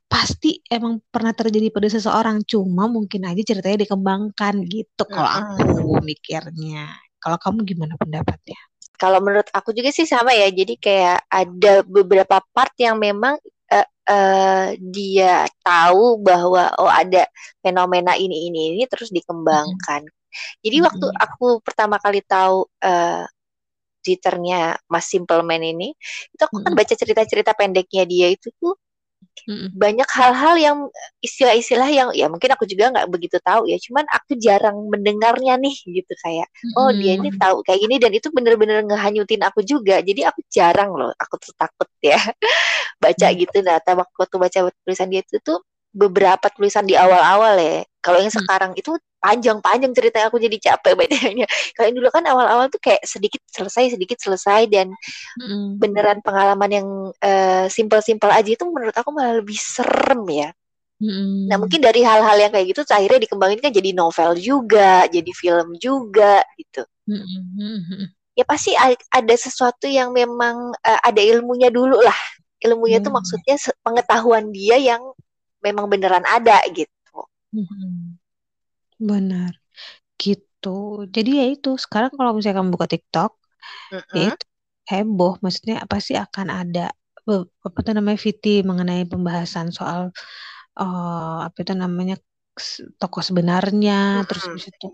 pasti 0.04 0.60
emang 0.68 1.00
pernah 1.08 1.32
terjadi 1.32 1.72
pada 1.72 1.88
seseorang. 1.88 2.44
Cuma 2.44 2.92
mungkin 2.92 3.24
aja 3.24 3.40
ceritanya 3.40 3.88
dikembangkan 3.88 4.68
gitu 4.68 5.04
mm. 5.08 5.12
kalau 5.16 5.32
aku 5.32 6.04
mikirnya. 6.04 6.92
Kalau 7.22 7.38
kamu 7.40 7.64
gimana 7.64 7.94
pendapatnya? 7.96 8.60
Kalau 8.98 9.18
menurut 9.18 9.50
aku 9.50 9.74
juga 9.74 9.90
sih 9.90 10.06
sama 10.06 10.36
ya. 10.36 10.50
Jadi 10.52 10.78
kayak 10.78 11.26
ada 11.30 11.82
beberapa 11.88 12.42
part 12.54 12.74
yang 12.78 13.00
memang 13.02 13.40
uh, 13.80 14.68
dia 14.78 15.48
tahu 15.64 16.20
bahwa 16.20 16.68
oh 16.78 16.92
ada 16.92 17.26
fenomena 17.64 18.20
ini 18.20 18.52
ini 18.52 18.76
ini 18.76 18.84
terus 18.92 19.10
dikembangkan. 19.10 20.04
Hmm. 20.06 20.20
Jadi 20.64 20.78
hmm. 20.80 20.86
waktu 20.88 21.08
aku 21.16 21.48
pertama 21.64 22.00
kali 22.00 22.24
tahu 22.24 22.68
uh, 22.84 23.24
Twitternya 24.02 24.82
Mas 24.90 25.06
Simpleman 25.14 25.62
ini, 25.62 25.94
itu 26.34 26.42
aku 26.42 26.66
kan 26.66 26.74
baca 26.74 26.94
cerita-cerita 26.98 27.54
pendeknya 27.54 28.04
dia 28.10 28.34
itu 28.34 28.50
tuh 28.58 28.74
hmm 29.48 29.74
Banyak 29.74 30.10
hal-hal 30.10 30.56
yang 30.58 30.78
istilah-istilah 31.22 31.90
yang 31.90 32.10
ya 32.14 32.30
mungkin 32.30 32.54
aku 32.54 32.70
juga 32.70 32.94
nggak 32.94 33.08
begitu 33.10 33.38
tahu 33.42 33.66
ya, 33.66 33.78
cuman 33.82 34.06
aku 34.10 34.38
jarang 34.38 34.78
mendengarnya 34.90 35.58
nih 35.58 35.76
gitu 35.86 36.14
kayak 36.22 36.48
oh 36.78 36.94
dia 36.94 37.18
ini 37.18 37.34
tahu 37.36 37.66
kayak 37.66 37.80
gini 37.82 37.96
dan 37.98 38.12
itu 38.14 38.28
bener-bener 38.30 38.86
ngehanyutin 38.86 39.42
aku 39.46 39.66
juga. 39.66 40.00
Jadi 40.02 40.22
aku 40.26 40.46
jarang 40.50 40.94
loh, 40.94 41.12
aku 41.18 41.36
tuh 41.42 41.54
takut 41.58 41.90
ya 42.04 42.22
baca 43.04 43.28
mm. 43.34 43.36
gitu. 43.42 43.58
Nah, 43.66 43.82
waktu 43.82 44.36
baca 44.38 44.60
tulisan 44.86 45.08
dia 45.10 45.22
itu 45.26 45.38
tuh 45.42 45.60
beberapa 45.92 46.48
tulisan 46.54 46.88
di 46.88 46.96
awal-awal 46.96 47.60
ya. 47.60 47.84
Kalau 48.02 48.18
yang 48.18 48.34
hmm. 48.34 48.42
sekarang 48.42 48.72
itu 48.80 48.96
panjang-panjang 49.22 49.94
cerita 49.94 50.26
aku 50.26 50.42
jadi 50.42 50.58
capek 50.58 50.98
bacanya. 50.98 51.46
Kalau 51.78 51.86
yang 51.88 51.98
dulu 52.02 52.10
kan 52.10 52.26
awal-awal 52.26 52.68
tuh 52.74 52.82
kayak 52.82 53.06
sedikit 53.06 53.40
selesai, 53.54 53.94
sedikit 53.94 54.18
selesai 54.18 54.66
dan 54.68 54.90
hmm. 55.38 55.78
beneran 55.78 56.20
pengalaman 56.26 56.72
yang 56.74 56.88
uh, 57.14 57.66
simpel-simpel 57.70 58.34
aja 58.34 58.50
itu 58.50 58.66
menurut 58.66 58.98
aku 58.98 59.14
malah 59.14 59.40
lebih 59.40 59.56
serem 59.56 60.26
ya. 60.28 60.50
Hmm. 61.02 61.50
Nah 61.50 61.58
mungkin 61.62 61.82
dari 61.82 62.02
hal-hal 62.02 62.38
yang 62.38 62.52
kayak 62.54 62.74
gitu 62.74 62.82
akhirnya 62.90 63.22
dikembangin 63.22 63.62
kan 63.62 63.74
jadi 63.74 63.90
novel 63.94 64.38
juga, 64.42 65.06
jadi 65.06 65.32
film 65.38 65.78
juga 65.78 66.42
gitu. 66.58 66.82
Hmm. 67.06 68.10
Ya 68.34 68.44
pasti 68.48 68.74
ada 69.10 69.36
sesuatu 69.38 69.86
yang 69.86 70.14
memang 70.14 70.74
uh, 70.74 71.00
ada 71.06 71.22
ilmunya 71.22 71.70
dulu 71.70 72.02
lah. 72.02 72.18
Ilmunya 72.62 73.02
hmm. 73.02 73.06
tuh 73.06 73.14
maksudnya 73.14 73.56
pengetahuan 73.82 74.54
dia 74.54 74.78
yang 74.78 75.02
memang 75.62 75.90
beneran 75.90 76.26
ada 76.26 76.62
gitu. 76.70 77.18
Hmm. 77.54 78.21
Benar. 79.02 79.52
Gitu. 80.22 80.78
Jadi 81.10 81.30
ya 81.42 81.46
itu, 81.50 81.74
sekarang 81.82 82.14
kalau 82.14 82.38
misalnya 82.38 82.62
kamu 82.62 82.70
buka 82.78 82.86
TikTok, 82.86 83.32
ya 84.14 84.30
itu 84.30 84.46
heboh. 84.86 85.42
Maksudnya 85.42 85.82
apa 85.82 85.98
sih 85.98 86.14
akan 86.14 86.48
ada 86.54 86.94
apa 87.66 87.78
itu 87.82 87.92
namanya 87.94 88.18
VT 88.18 88.46
mengenai 88.66 89.06
pembahasan 89.06 89.70
soal 89.70 90.10
uh, 90.78 91.40
apa 91.46 91.58
itu 91.62 91.74
namanya 91.74 92.18
tokoh 93.02 93.24
sebenarnya, 93.26 94.22
mm-hmm. 94.22 94.28
terus 94.30 94.46
itu 94.70 94.88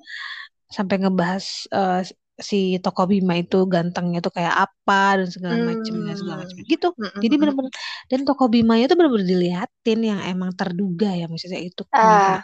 sampai 0.67 0.95
ngebahas 0.99 1.45
uh, 1.71 2.01
si 2.37 2.77
toko 2.77 3.09
Bima 3.09 3.33
itu 3.41 3.65
gantengnya 3.65 4.21
tuh 4.21 4.29
kayak 4.29 4.69
apa 4.69 5.25
dan 5.25 5.29
segala 5.33 5.55
macam 5.57 5.93
dan 6.05 6.15
segala 6.15 6.35
macam 6.45 6.57
hmm. 6.61 6.69
gitu. 6.69 6.87
Jadi 7.17 7.35
benar-benar 7.41 7.73
dan 8.13 8.19
toko 8.29 8.45
Bima 8.45 8.77
itu 8.77 8.93
benar-benar 8.93 9.25
diliatin 9.25 9.99
yang 10.05 10.19
emang 10.21 10.53
terduga 10.53 11.17
ya 11.17 11.25
maksudnya 11.25 11.57
itu. 11.57 11.81
Ah. 11.89 12.37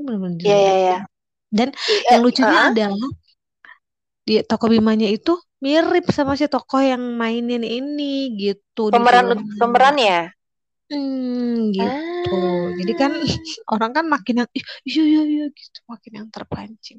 Benar-benar 0.00 0.40
iya, 0.40 0.40
iya, 0.40 0.40
diliatin. 0.40 0.50
Yeah, 0.50 0.60
yeah, 0.60 0.78
yeah. 0.80 1.00
Dan 1.50 1.68
yeah, 1.74 2.10
yang 2.14 2.22
lucunya 2.22 2.58
uh. 2.58 2.68
adalah 2.70 3.10
di 4.24 4.34
toko 4.46 4.64
Bimanya 4.70 5.08
itu 5.10 5.34
mirip 5.60 6.06
sama 6.14 6.38
si 6.38 6.46
tokoh 6.48 6.80
yang 6.80 7.02
mainin 7.18 7.66
ini 7.66 8.32
gitu. 8.38 8.88
Pemeran 8.88 9.44
pemerannya. 9.60 10.32
Hmm, 10.90 11.70
gitu. 11.70 12.34
Ah. 12.34 12.74
Jadi 12.74 12.92
kan 12.98 13.12
orang 13.74 13.90
kan 13.94 14.04
makin 14.10 14.42
yang 14.42 14.48
iya 14.82 15.02
iya 15.06 15.22
iya 15.22 15.44
gitu, 15.54 15.78
makin 15.86 16.12
yang 16.18 16.28
terpancing. 16.34 16.98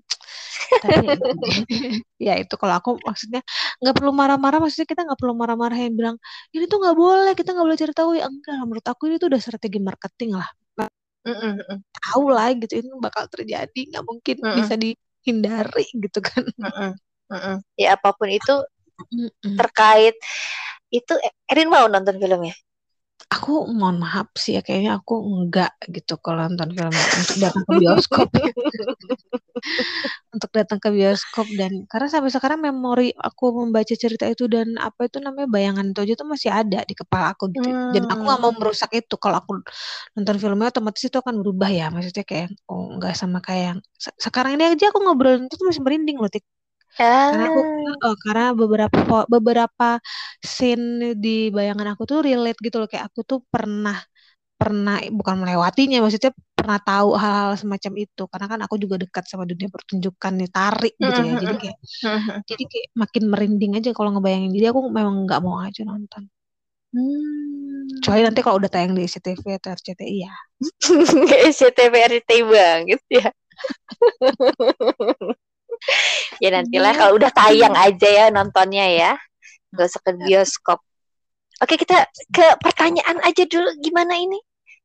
Tapi 0.80 1.06
ya 2.32 2.40
itu 2.40 2.56
kalau 2.56 2.80
aku 2.80 2.96
maksudnya 3.04 3.44
nggak 3.84 3.96
perlu 4.00 4.16
marah-marah, 4.16 4.64
maksudnya 4.64 4.88
kita 4.88 5.04
nggak 5.04 5.20
perlu 5.20 5.36
marah-marah 5.36 5.76
yang 5.76 5.96
bilang 6.00 6.16
ini 6.56 6.72
tuh 6.72 6.80
nggak 6.80 6.96
boleh, 6.96 7.32
kita 7.36 7.52
nggak 7.52 7.68
boleh 7.68 7.80
cerita 7.80 8.02
ya 8.16 8.32
enggak. 8.32 8.60
Menurut 8.64 8.86
aku 8.88 9.12
ini 9.12 9.20
tuh 9.20 9.28
udah 9.28 9.42
strategi 9.44 9.80
marketing 9.84 10.40
lah. 10.40 10.48
Mm 11.22 11.38
-mm. 11.38 11.78
Tahu 11.94 12.24
lah 12.34 12.50
gitu 12.58 12.82
ini 12.82 12.90
bakal 12.98 13.30
terjadi, 13.30 13.82
nggak 13.94 14.06
mungkin 14.06 14.36
mm 14.42 14.46
-mm. 14.46 14.58
bisa 14.58 14.74
dihindari 14.74 15.86
gitu 15.94 16.20
kan. 16.20 16.44
Mm 16.58 16.72
-mm. 16.72 16.92
Mm 17.32 17.40
-mm. 17.40 17.56
Ya 17.78 17.94
apa 17.94 18.10
pun 18.18 18.30
itu 18.30 18.56
mm 19.14 19.30
-mm. 19.30 19.56
terkait 19.58 20.16
itu 20.92 21.14
Erin 21.48 21.70
mau 21.70 21.86
nonton 21.88 22.18
filmnya? 22.18 22.56
Aku 23.28 23.70
mohon 23.70 24.02
maaf 24.02 24.34
sih 24.34 24.58
ya 24.58 24.62
kayaknya 24.66 24.98
aku 24.98 25.20
enggak 25.22 25.76
gitu 25.92 26.18
kalau 26.18 26.48
nonton 26.50 26.74
film 26.74 26.94
untuk 26.94 27.38
datang 27.38 27.64
ke 27.68 27.72
bioskop 27.78 28.28
untuk 30.34 30.50
datang 30.56 30.80
ke 30.82 30.90
bioskop 30.90 31.48
dan 31.60 31.86
karena 31.86 32.08
sampai 32.10 32.32
sekarang 32.34 32.60
memori 32.64 33.14
aku 33.14 33.54
membaca 33.54 33.94
cerita 33.94 34.26
itu 34.26 34.50
dan 34.50 34.80
apa 34.82 35.06
itu 35.06 35.22
namanya 35.22 35.48
bayangan 35.52 35.94
itu 35.94 36.00
aja 36.02 36.14
tuh 36.18 36.28
masih 36.28 36.50
ada 36.50 36.80
di 36.88 36.96
kepala 36.98 37.38
aku 37.38 37.52
gitu 37.54 37.70
hmm. 37.70 37.94
dan 37.94 38.04
aku 38.10 38.22
nggak 38.26 38.40
mau 38.42 38.52
hmm. 38.52 38.60
merusak 38.64 38.92
itu 38.96 39.16
kalau 39.22 39.38
aku 39.44 39.62
nonton 40.18 40.36
filmnya 40.42 40.74
otomatis 40.74 41.04
itu 41.06 41.18
akan 41.20 41.36
berubah 41.46 41.70
ya 41.70 41.94
maksudnya 41.94 42.26
kayak 42.26 42.50
oh 42.72 42.98
enggak 42.98 43.14
sama 43.14 43.44
kayak 43.44 43.76
yang 43.76 43.80
sekarang 44.18 44.58
ini 44.58 44.74
aja 44.74 44.90
aku 44.90 45.00
ngobrol 45.04 45.38
itu 45.38 45.62
masih 45.62 45.84
merinding 45.86 46.18
loh 46.18 46.32
tik 46.32 46.48
karena 47.28 47.44
aku 47.50 47.60
oh, 48.06 48.16
karena 48.24 48.44
beberapa 48.62 48.98
beberapa 49.34 49.86
scene 50.54 51.16
di 51.24 51.30
bayangan 51.56 51.88
aku 51.94 52.04
tuh 52.12 52.20
relate 52.28 52.60
gitu 52.66 52.76
loh. 52.82 52.88
Kayak 52.92 53.06
aku 53.12 53.20
tuh 53.30 53.40
pernah 53.54 53.98
pernah 54.60 54.96
bukan 55.20 55.36
melewatinya 55.42 55.98
maksudnya 56.04 56.32
pernah 56.58 56.80
tahu 56.82 57.10
hal-hal 57.22 57.54
semacam 57.62 57.94
itu. 58.06 58.24
Karena 58.32 58.48
kan 58.52 58.60
aku 58.66 58.76
juga 58.84 58.96
dekat 59.04 59.24
sama 59.32 59.44
dunia 59.50 59.70
pertunjukan 59.76 60.34
nih 60.40 60.50
tarik 60.56 60.94
gitu 61.02 61.20
ya. 61.28 61.34
jadi 61.44 61.56
kayak 61.62 61.78
jadi 62.50 62.64
kayak 62.72 62.88
makin 63.02 63.24
merinding 63.32 63.72
aja 63.80 63.90
kalau 63.98 64.10
ngebayangin. 64.16 64.52
Jadi 64.58 64.66
aku 64.72 64.80
memang 64.92 65.16
nggak 65.28 65.42
mau 65.46 65.58
aja 65.66 65.82
nonton. 65.88 66.24
Hmm. 66.92 67.88
kecuali 68.04 68.22
nanti 68.28 68.40
kalau 68.44 68.60
udah 68.60 68.68
tayang 68.68 68.92
di 68.98 69.08
SCTV 69.08 69.44
atau 69.56 69.72
RCTI 69.72 70.16
ya 70.28 70.34
SCTV 71.56 71.94
RCTI 72.12 72.42
banget 72.44 73.02
ya 73.08 73.28
ya 76.44 76.50
nantilah 76.54 76.94
kalau 76.98 77.14
udah 77.18 77.32
tayang 77.34 77.76
aja 77.76 78.10
ya 78.10 78.26
nontonnya 78.34 78.86
ya. 78.90 79.12
Gak 79.72 79.88
usah 79.88 80.02
ke 80.04 80.12
bioskop. 80.20 80.80
Oke 81.62 81.78
kita 81.78 82.10
ke 82.34 82.46
pertanyaan 82.60 83.22
aja 83.24 83.44
dulu. 83.46 83.70
Gimana 83.80 84.18
ini? 84.18 84.40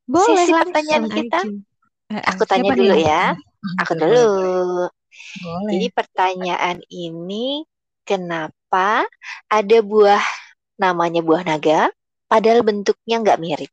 Boleh 0.06 0.46
sisi 0.46 0.52
pertanyaan 0.54 1.04
kita. 1.10 1.40
aja. 1.42 2.20
aku 2.30 2.42
tanya 2.46 2.70
dulu 2.76 2.94
ya. 2.94 3.34
aku 3.82 3.92
dulu. 3.98 4.26
Boleh. 5.16 5.72
jadi 5.74 5.86
pertanyaan 5.96 6.78
ini 6.92 7.64
kenapa 8.06 9.08
ada 9.48 9.78
buah 9.80 10.22
namanya 10.76 11.24
buah 11.24 11.42
naga 11.42 11.88
padahal 12.28 12.62
bentuknya 12.62 13.24
nggak 13.24 13.40
mirip? 13.40 13.72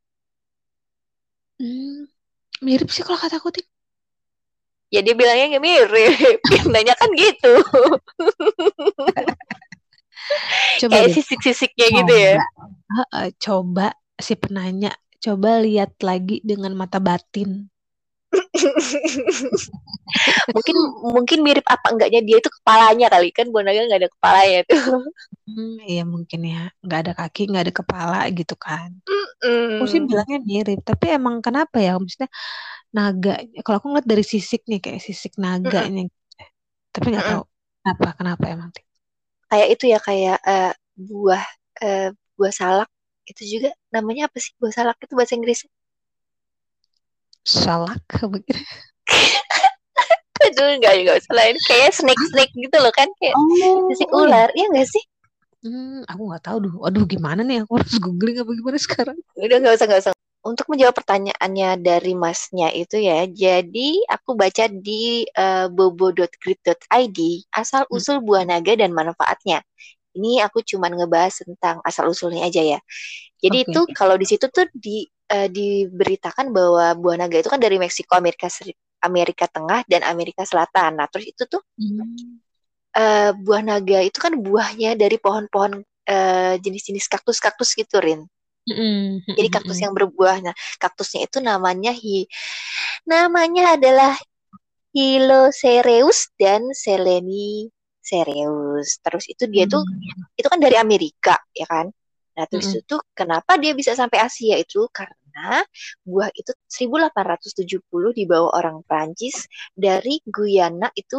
Hmm, 1.60 2.10
mirip 2.64 2.90
sih 2.90 3.06
kalau 3.06 3.20
kata 3.20 3.38
kutip 3.38 3.68
Ya 4.94 5.02
dia 5.02 5.18
bilangnya 5.18 5.58
nggak 5.58 5.66
mirip. 5.66 6.38
Nanya 6.74 6.94
kan 6.94 7.10
gitu. 7.18 7.54
Coba 10.86 10.94
Kayak 11.02 11.10
sisik-sisiknya 11.18 11.88
gitu 11.98 12.14
ya. 12.14 12.38
coba, 12.38 12.46
Heeh, 12.94 13.28
coba 13.42 13.88
si 14.22 14.34
penanya, 14.38 14.94
coba 15.18 15.60
lihat 15.66 15.98
lagi 16.06 16.46
dengan 16.46 16.78
mata 16.78 17.02
batin. 17.02 17.73
Mungkin 20.54 20.76
mungkin 21.16 21.40
mirip 21.46 21.66
apa 21.68 21.88
enggaknya 21.94 22.22
dia 22.26 22.38
itu 22.42 22.50
kepalanya 22.62 23.08
kali 23.14 23.30
kan 23.36 23.48
Bonaga 23.54 23.82
nggak 23.88 24.00
ada 24.02 24.10
kepalanya 24.14 24.60
tuh. 24.70 25.04
Hmm, 25.46 25.70
iya 25.90 26.02
mungkin 26.14 26.40
ya, 26.52 26.58
nggak 26.84 27.00
ada 27.02 27.12
kaki, 27.20 27.40
nggak 27.50 27.64
ada 27.66 27.74
kepala 27.80 28.16
gitu 28.38 28.54
kan. 28.66 28.90
Aku 29.72 29.84
sih 29.92 30.02
Mm. 30.02 30.10
bilangnya 30.10 30.38
mirip, 30.52 30.80
tapi 30.90 31.06
emang 31.18 31.36
kenapa 31.46 31.78
ya? 31.86 31.92
Maksudnya 32.02 32.30
naga. 32.98 33.30
Kalau 33.66 33.78
aku 33.80 33.88
ngeliat 33.90 34.10
dari 34.14 34.26
sisik 34.34 34.62
nih, 34.72 34.80
kayak 34.86 35.02
sisik 35.08 35.34
naganya. 35.44 36.02
Tapi 36.94 37.06
nggak 37.14 37.26
Mm-mm. 37.26 37.32
tahu 37.32 37.42
kenapa, 37.82 38.08
kenapa 38.20 38.46
emang. 38.56 38.72
Kayak 39.50 39.68
itu 39.74 39.86
ya 39.94 40.00
kayak 40.08 40.38
eh, 40.50 40.72
buah 41.10 41.44
eh, 41.84 42.04
buah 42.38 42.54
salak 42.60 42.90
itu 43.30 43.42
juga 43.54 43.70
namanya 43.96 44.22
apa 44.28 44.38
sih 44.44 44.52
buah 44.60 44.74
salak 44.78 44.98
itu 45.06 45.14
bahasa 45.18 45.34
Inggrisnya? 45.38 45.70
Salak 47.44 48.04
begitu. 48.24 48.60
Aduh 50.44 50.70
nggak 50.80 50.94
nggak 51.04 51.18
usah 51.24 51.34
lain 51.36 51.56
kayak 51.68 51.92
snake 51.92 52.24
snake 52.32 52.54
gitu 52.56 52.78
loh 52.80 52.92
kan 52.96 53.08
kayak 53.20 53.36
Oh, 53.36 53.92
oh 53.92 53.92
iya. 53.92 54.08
ular 54.16 54.50
iya 54.56 54.68
nggak 54.72 54.88
sih? 54.88 55.04
Hmm, 55.64 56.04
aku 56.12 56.22
nggak 56.28 56.44
tahu 56.44 56.58
duh. 56.68 56.76
Aduh, 56.84 57.08
gimana 57.08 57.40
nih? 57.40 57.64
Aku 57.64 57.80
harus 57.80 57.96
googling 57.96 58.36
apa 58.36 58.52
gimana 58.52 58.76
sekarang? 58.76 59.16
Udah 59.40 59.58
nggak 59.64 59.76
usah 59.80 59.88
nggak 59.88 60.02
usah. 60.04 60.14
Untuk 60.44 60.68
menjawab 60.68 60.92
pertanyaannya 61.00 61.80
dari 61.80 62.12
masnya 62.20 62.68
itu 62.76 63.00
ya, 63.00 63.24
jadi 63.32 64.04
aku 64.12 64.36
baca 64.36 64.68
di 64.68 65.24
uh, 65.40 65.72
bobo.grid.id 65.72 67.20
asal 67.56 67.88
Hmm. 67.88 67.96
usul 67.96 68.20
buah 68.20 68.44
naga 68.44 68.76
dan 68.76 68.92
manfaatnya. 68.92 69.64
Ini 70.18 70.46
aku 70.46 70.62
cuman 70.66 70.92
ngebahas 70.98 71.44
tentang 71.46 71.82
asal 71.86 72.06
usulnya 72.10 72.46
aja 72.50 72.62
ya. 72.62 72.80
Jadi 73.44 73.58
Oke. 73.58 73.72
itu 73.72 73.80
kalau 73.98 74.16
di 74.20 74.26
situ 74.30 74.46
tuh 74.50 74.66
di 74.74 75.06
eh, 75.34 75.50
diberitakan 75.52 76.54
bahwa 76.56 76.86
buah 76.98 77.18
naga 77.26 77.38
itu 77.42 77.50
kan 77.52 77.62
dari 77.62 77.78
Meksiko, 77.82 78.14
Amerika 78.18 78.48
Amerika 79.04 79.46
Tengah 79.52 79.84
dan 79.92 80.02
Amerika 80.08 80.44
Selatan. 80.48 80.98
Nah, 81.00 81.08
terus 81.12 81.28
itu 81.30 81.44
tuh 81.50 81.62
Hmm. 81.78 82.40
eh, 83.02 83.32
buah 83.46 83.62
naga 83.70 84.00
itu 84.08 84.18
kan 84.26 84.34
buahnya 84.46 84.90
dari 85.02 85.18
pohon-pohon 85.26 85.72
eh, 86.14 86.54
jenis-jenis 86.64 87.06
kaktus-kaktus 87.14 87.70
gitu, 87.80 87.98
Rin. 88.06 88.22
Mm-mm, 88.70 89.20
Jadi 89.38 89.48
kaktus 89.50 89.78
mm-mm. 89.78 89.84
yang 89.84 89.94
berbuah. 89.98 90.38
Nah, 90.46 90.56
kaktusnya 90.82 91.26
itu 91.26 91.38
namanya 91.42 91.92
hi 91.94 92.26
namanya 93.10 93.76
adalah 93.78 94.14
Hilocereus 94.96 96.34
dan 96.42 96.62
Selenicereus. 98.04 98.90
Terus 99.04 99.24
itu 99.32 99.44
dia 99.54 99.66
tuh 99.74 99.84
Hmm. 99.84 100.28
itu 100.40 100.48
kan 100.52 100.60
dari 100.62 100.76
Amerika, 100.80 101.36
ya 101.56 101.66
kan? 101.70 101.88
Nah, 102.38 102.46
terus 102.50 102.68
Mm-mm. 102.68 102.82
itu 102.82 102.96
kenapa 103.14 103.52
dia 103.62 103.74
bisa 103.78 103.94
sampai 103.94 104.20
Asia 104.26 104.56
itu 104.58 104.90
karena 104.90 105.62
buah 106.08 106.30
itu 106.34 106.52
1870 106.68 108.12
dibawa 108.16 108.50
orang 108.60 108.82
Prancis 108.88 109.46
dari 109.78 110.18
Guyana 110.26 110.90
itu 110.98 111.18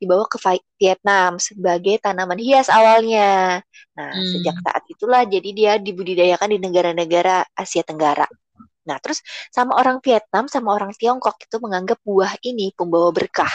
dibawa 0.00 0.24
ke 0.26 0.38
Vi- 0.42 0.66
Vietnam 0.80 1.38
sebagai 1.38 1.94
tanaman 2.02 2.38
hias 2.42 2.66
awalnya. 2.66 3.62
Nah, 3.96 4.12
sejak 4.26 4.56
Hmm. 4.56 4.64
saat 4.66 4.82
itulah 4.90 5.22
jadi 5.28 5.48
dia 5.58 5.72
dibudidayakan 5.78 6.48
di 6.54 6.58
negara-negara 6.58 7.46
Asia 7.54 7.86
Tenggara. 7.86 8.26
Nah, 8.88 8.98
terus 9.02 9.22
sama 9.54 9.78
orang 9.78 9.98
Vietnam 10.02 10.46
sama 10.50 10.74
orang 10.74 10.92
Tiongkok 10.98 11.36
itu 11.38 11.56
menganggap 11.62 11.98
buah 12.02 12.34
ini 12.42 12.74
pembawa 12.74 13.10
berkah. 13.14 13.52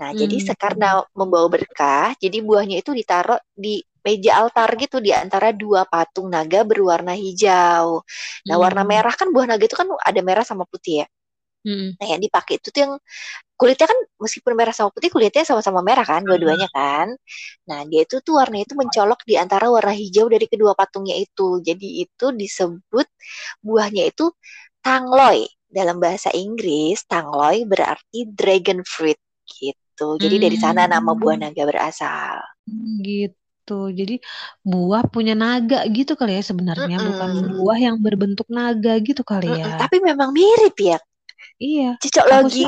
Nah, 0.00 0.10
jadi 0.14 0.36
Hmm. 0.36 0.48
sekarang 0.48 1.04
membawa 1.18 1.48
berkah, 1.50 2.14
jadi 2.22 2.38
buahnya 2.46 2.76
itu 2.82 2.90
ditaruh 2.94 3.38
di 3.54 3.82
meja 4.06 4.30
altar 4.40 4.70
gitu 4.80 4.96
di 5.04 5.10
antara 5.12 5.50
dua 5.52 5.84
patung 5.90 6.30
naga 6.32 6.62
berwarna 6.64 7.12
hijau. 7.18 8.02
Nah, 8.48 8.56
warna 8.62 8.82
Hmm. 8.82 8.92
merah 8.92 9.12
kan 9.18 9.28
buah 9.34 9.46
naga 9.50 9.64
itu 9.68 9.76
kan 9.78 9.88
ada 10.08 10.20
merah 10.28 10.44
sama 10.46 10.64
putih 10.70 11.04
ya. 11.04 11.06
Mm-mm. 11.66 11.98
Nah, 11.98 12.06
yang 12.14 12.22
dipakai 12.22 12.62
itu 12.62 12.68
tuh 12.70 12.80
yang 12.86 12.94
kulitnya 13.58 13.86
kan 13.92 13.98
meskipun 14.24 14.54
merah 14.58 14.74
sama 14.76 14.90
putih 14.94 15.10
kulitnya 15.14 15.44
sama-sama 15.48 15.80
merah 15.88 16.06
kan 16.06 16.22
dua-duanya 16.28 16.68
kan. 16.72 17.08
Nah, 17.70 17.80
dia 17.90 18.02
itu 18.06 18.16
tuh 18.26 18.34
warnanya 18.40 18.64
itu 18.68 18.76
mencolok 18.78 19.20
di 19.30 19.34
antara 19.40 19.66
warna 19.74 19.94
hijau 19.96 20.26
dari 20.34 20.46
kedua 20.52 20.72
patungnya 20.78 21.16
itu. 21.18 21.62
Jadi 21.68 21.86
itu 22.06 22.26
disebut 22.34 23.06
buahnya 23.66 24.04
itu 24.12 24.24
tangloy. 24.84 25.46
Dalam 25.68 25.98
bahasa 26.04 26.30
Inggris, 26.36 27.02
tangloy 27.10 27.64
berarti 27.68 28.18
dragon 28.38 28.80
fruit 28.86 29.18
gitu. 29.48 29.87
Jadi 30.22 30.36
dari 30.44 30.56
sana 30.64 30.82
nama 30.94 31.12
buah 31.20 31.36
Hmm. 31.36 31.42
naga 31.42 31.62
berasal. 31.70 32.36
Gitu. 33.06 33.72
Jadi 33.98 34.12
buah 34.70 35.02
punya 35.14 35.32
naga 35.42 35.76
gitu 35.96 36.12
kali 36.20 36.30
ya 36.38 36.42
sebenarnya, 36.50 36.94
bukan 37.06 37.30
Mm-mm. 37.36 37.48
buah 37.50 37.78
yang 37.86 37.96
berbentuk 38.04 38.46
naga 38.58 38.90
gitu 39.06 39.22
kali 39.30 39.46
ya. 39.60 39.64
Tapi 39.80 39.96
memang 40.08 40.30
mirip 40.38 40.74
ya. 40.90 40.96
Iya, 41.58 41.98
Cocok 42.02 42.26
lagi. 42.32 42.64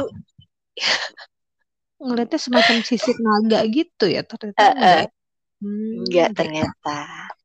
ngeliatnya 2.05 2.40
semacam 2.47 2.77
sisik 2.88 3.16
naga 3.27 3.59
gitu 3.77 4.05
ya, 4.14 4.21
ternyata 4.31 4.64
enggak 4.64 4.79
eh. 4.90 5.01
ya. 5.01 5.07
Hmm, 5.62 5.97
Enggak 5.99 6.31
baiklah. 6.38 6.73
ternyata. 6.79 6.99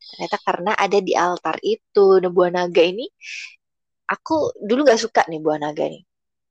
Ternyata 0.10 0.38
karena 0.48 0.71
ada 0.86 1.00
di 1.08 1.13
altar 1.17 1.58
itu. 1.74 2.06
Nah, 2.21 2.32
buah 2.36 2.52
naga 2.56 2.82
ini 2.91 3.06
aku 4.13 4.36
dulu 4.67 4.80
nggak 4.86 5.02
suka 5.02 5.21
nih 5.30 5.39
buah 5.45 5.58
naga 5.62 5.86
nih. 5.91 6.02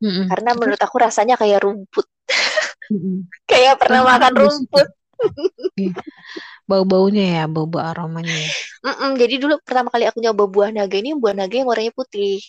Mm-mm. 0.02 0.28
Karena 0.30 0.50
Terus, 0.50 0.60
menurut 0.60 0.80
aku 0.82 0.96
rasanya 1.06 1.36
kayak 1.40 1.60
rumput. 1.64 2.06
Kayak 3.50 3.74
pernah 3.80 4.02
makan 4.04 4.32
rumput. 4.36 4.88
Iya. 5.80 5.92
Bau-baunya 6.70 7.22
ya, 7.34 7.42
bau-bau 7.54 7.82
aromanya 7.90 8.36
ya. 8.46 8.50
Mm-mm, 8.84 9.16
jadi 9.16 9.34
dulu 9.40 9.54
pertama 9.64 9.88
kali 9.92 10.04
aku 10.08 10.18
nyoba 10.20 10.44
buah 10.44 10.70
naga 10.74 10.96
ini 11.00 11.16
buah 11.16 11.34
naga 11.36 11.54
yang 11.56 11.68
warnanya 11.70 11.94
putih. 11.96 12.40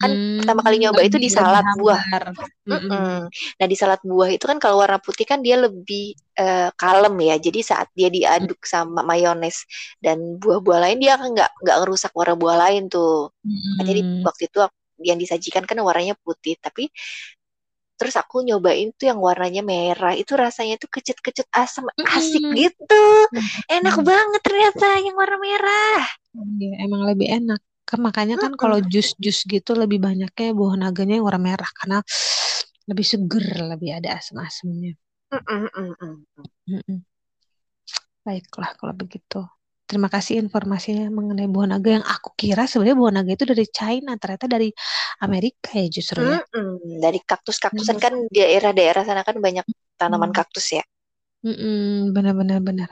Kan 0.00 0.20
pertama 0.38 0.60
kali 0.66 0.76
Hmm, 0.76 0.84
nyoba 0.84 1.00
itu 1.06 1.16
di 1.16 1.28
salad 1.32 1.66
buah. 1.72 2.02
hambar. 2.02 2.24
Mm-mm. 2.68 3.28
Nah 3.58 3.66
di 3.70 3.76
salad 3.80 4.00
buah 4.04 4.30
itu 4.36 4.44
kan 4.44 4.58
kalau 4.62 4.82
warna 4.84 5.00
putih 5.00 5.24
kan 5.28 5.40
dia 5.40 5.56
lebih 5.60 6.14
eh, 6.38 6.70
kalem 6.76 7.14
ya. 7.24 7.34
Jadi 7.40 7.60
saat 7.64 7.88
dia 7.96 8.08
diaduk 8.12 8.60
sama 8.68 9.00
mayones 9.06 9.64
dan 10.04 10.18
buah-buah 10.40 10.80
lain 10.88 10.98
dia 11.02 11.14
kan 11.20 11.28
nggak 11.34 11.50
nggak 11.64 11.76
ngerusak 11.84 12.12
warna 12.16 12.34
buah 12.38 12.56
lain 12.68 12.88
tuh. 12.92 13.32
Makanya 13.80 13.94
di 14.00 14.04
Mm-mm. 14.04 14.24
waktu 14.24 14.42
itu 14.50 14.58
aku- 14.66 14.76
yang 15.00 15.18
disajikan 15.22 15.62
kan 15.68 15.78
warnanya 15.82 16.14
putih. 16.20 16.58
Tapi 16.60 16.90
terus 17.98 18.14
aku 18.22 18.36
nyobain 18.46 18.88
tuh 18.98 19.10
yang 19.10 19.20
warnanya 19.20 19.62
merah. 19.66 20.14
Itu 20.14 20.32
rasanya 20.38 20.74
tuh 20.82 20.88
kecut-kecut 20.94 21.48
asam 21.52 21.86
asik 22.16 22.42
Mm-mm. 22.42 22.54
gitu. 22.54 23.04
Enak 23.68 23.96
Mm-mm. 23.98 24.06
banget 24.10 24.40
ternyata 24.46 24.86
yang 25.04 25.14
warna 25.18 25.36
merah. 25.42 26.00
Iya, 26.60 26.74
emang 26.86 27.02
lebih 27.10 27.28
enak. 27.38 27.60
Kan 27.88 27.98
makanya 28.04 28.36
kan 28.42 28.52
Mm-mm. 28.52 28.60
kalau 28.60 28.78
jus-jus 28.92 29.38
gitu 29.48 29.70
lebih 29.72 29.98
banyaknya 30.06 30.52
buah 30.52 30.74
naganya 30.76 31.14
yang 31.18 31.26
warna 31.28 31.42
merah 31.50 31.70
karena 31.78 31.98
lebih 32.88 33.06
seger, 33.06 33.46
lebih 33.72 33.90
ada 33.98 34.08
asam-asamnya. 34.18 34.92
Mm-mm, 35.32 35.68
mm-mm. 35.76 36.24
Mm-mm. 36.68 37.02
Baiklah 38.26 38.70
kalau 38.78 38.94
begitu. 38.94 39.40
Terima 39.88 40.08
kasih 40.14 40.34
informasinya 40.44 41.08
mengenai 41.18 41.48
buah 41.54 41.68
naga 41.72 41.90
yang 41.96 42.06
aku 42.14 42.28
kira 42.40 42.62
sebenarnya 42.68 42.96
buah 43.02 43.12
naga 43.16 43.30
itu 43.36 43.44
dari 43.52 43.64
China, 43.78 44.10
ternyata 44.20 44.46
dari 44.54 44.68
Amerika 45.24 45.68
ya 45.80 45.86
justru 45.96 46.20
ya. 46.32 46.38
Mm-mm. 46.52 47.00
Dari 47.04 47.18
kaktus-kaktusan 47.30 47.96
kan 48.04 48.12
daerah-daerah 48.36 49.02
sana 49.08 49.22
kan 49.28 49.36
banyak 49.46 49.66
tanaman 50.00 50.30
Hmm. 50.30 50.38
kaktus 50.38 50.66
ya. 50.78 50.82
Mm-mm, 51.46 52.14
benar-benar 52.14 52.58
benar. 52.68 52.90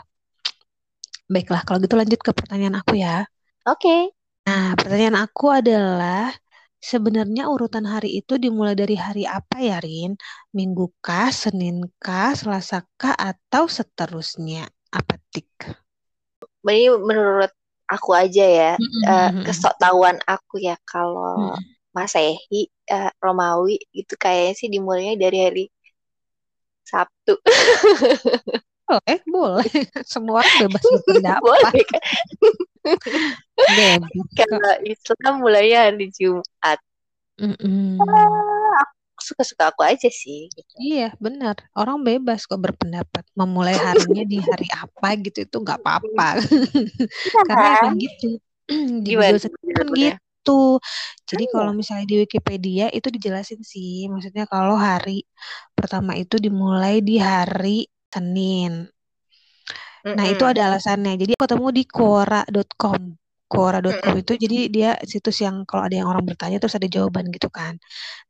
Baiklah, 1.35 1.63
kalau 1.67 1.79
gitu 1.85 1.95
lanjut 2.01 2.21
ke 2.27 2.31
pertanyaan 2.39 2.77
aku 2.83 2.93
ya. 3.05 3.27
Oke. 3.67 4.15
Nah, 4.47 4.67
pertanyaan 4.79 5.19
aku 5.27 5.47
adalah 5.61 6.31
sebenarnya 6.91 7.43
urutan 7.55 7.85
hari 7.93 8.09
itu 8.21 8.33
dimulai 8.45 8.75
dari 8.83 8.97
hari 9.07 9.23
apa 9.39 9.57
ya, 9.69 9.77
Rin? 9.87 10.11
Minggu 10.57 10.85
kah, 11.05 11.29
Senin 11.43 11.77
kah, 12.03 12.31
Selasa 12.41 12.79
kah, 13.01 13.15
atau 13.31 13.65
seterusnya? 13.77 14.63
Apa 14.99 15.15
tik? 15.33 15.51
Ini 16.67 16.91
menurut 16.99 17.53
aku 17.87 18.11
aja 18.19 18.45
ya, 18.45 18.73
eh, 18.81 19.31
Mm-mm. 19.31 19.47
kesoktahuan 19.47 20.19
aku 20.27 20.59
ya 20.59 20.75
kalau 20.83 21.55
Mm-mm. 21.55 21.63
Masehi, 21.95 22.69
eh, 22.91 23.11
Romawi 23.23 23.81
itu 23.95 24.15
kayaknya 24.19 24.53
sih 24.59 24.69
dimulainya 24.69 25.15
dari 25.17 25.39
hari 25.41 25.65
Sabtu. 26.87 27.35
Boleh, 28.87 29.19
boleh. 29.27 29.67
Semua 30.13 30.47
bebas 30.47 30.83
berpendapat. 30.95 31.43
Boleh 31.43 31.85
kan? 31.91 32.03
Kalau 34.39 34.73
Islam 34.87 35.35
mulainya 35.43 35.91
hari 35.91 36.07
Jumat. 36.15 36.79
Mm-mm. 37.37 37.99
Suka-suka 39.27 39.65
aku 39.75 39.83
aja 39.93 40.09
sih. 40.23 40.41
Iya, 40.79 41.05
benar. 41.25 41.57
Orang 41.79 41.99
bebas 42.07 42.41
kok 42.49 42.61
berpendapat. 42.67 43.25
Memulai 43.41 43.77
harinya 43.87 44.23
di 44.33 44.39
hari 44.49 44.69
apa 44.71 45.09
gitu 45.25 45.39
itu 45.47 45.57
nggak 45.65 45.79
apa-apa. 45.83 46.29
Iya 47.27 47.41
Karena 47.49 47.67
kan? 47.75 47.75
emang 47.81 47.95
gitu. 48.05 48.27
Di? 49.05 49.11
Google 49.17 49.39
pun 49.43 49.51
Bener-bener. 49.67 50.15
gitu. 50.15 50.23
itu. 50.47 50.61
Jadi 51.27 51.45
Oh, 51.45 51.51
kalau 51.51 51.73
misalnya 51.75 52.07
di 52.07 52.17
Wikipedia 52.23 52.87
itu 52.95 53.09
dijelasin 53.11 53.61
sih, 53.67 54.07
maksudnya 54.13 54.45
kalau 54.47 54.79
hari 54.79 55.27
pertama 55.75 56.15
itu 56.23 56.39
dimulai 56.39 57.03
di 57.03 57.19
hari 57.19 57.91
Senin. 58.15 58.87
Nah, 60.17 60.27
itu 60.33 60.43
ada 60.47 60.61
alasannya. 60.71 61.13
Jadi 61.21 61.31
aku 61.37 61.43
ketemu 61.45 61.69
di 61.75 61.83
quora.com. 61.91 63.03
Quora.com 63.47 63.95
Mm-mm. 63.95 64.23
itu 64.23 64.33
jadi 64.43 64.57
dia 64.75 64.91
situs 65.07 65.39
yang 65.47 65.63
kalau 65.69 65.87
ada 65.87 65.95
yang 65.95 66.09
orang 66.11 66.27
bertanya 66.27 66.59
terus 66.59 66.75
ada 66.79 66.89
jawaban 66.91 67.31
gitu 67.31 67.47
kan. 67.47 67.79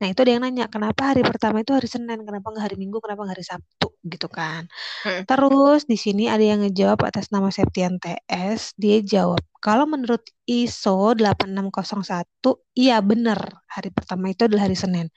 Nah, 0.01 0.07
itu 0.13 0.21
ada 0.25 0.31
yang 0.37 0.43
nanya, 0.45 0.65
kenapa 0.69 1.03
hari 1.17 1.25
pertama 1.25 1.65
itu 1.65 1.73
hari 1.73 1.89
Senin, 1.89 2.21
kenapa 2.29 2.47
nggak 2.53 2.65
hari 2.69 2.77
Minggu, 2.77 3.01
kenapa 3.01 3.25
nggak 3.25 3.35
hari 3.41 3.47
Sabtu 3.49 3.96
gitu 4.09 4.31
kan. 4.31 4.71
Mm. 5.05 5.27
Terus 5.27 5.85
di 5.91 5.99
sini 5.99 6.31
ada 6.31 6.43
yang 6.43 6.63
ngejawab 6.63 7.03
atas 7.07 7.29
nama 7.35 7.51
Septian 7.51 7.99
TS, 7.99 8.75
dia 8.79 9.03
jawab, 9.03 9.43
kalau 9.59 9.85
menurut 9.85 10.23
ISO 10.47 11.15
8601, 11.19 12.63
iya 12.79 13.03
benar, 13.03 13.67
hari 13.67 13.91
pertama 13.91 14.31
itu 14.31 14.47
adalah 14.47 14.71
hari 14.71 14.79
Senin. 14.79 15.11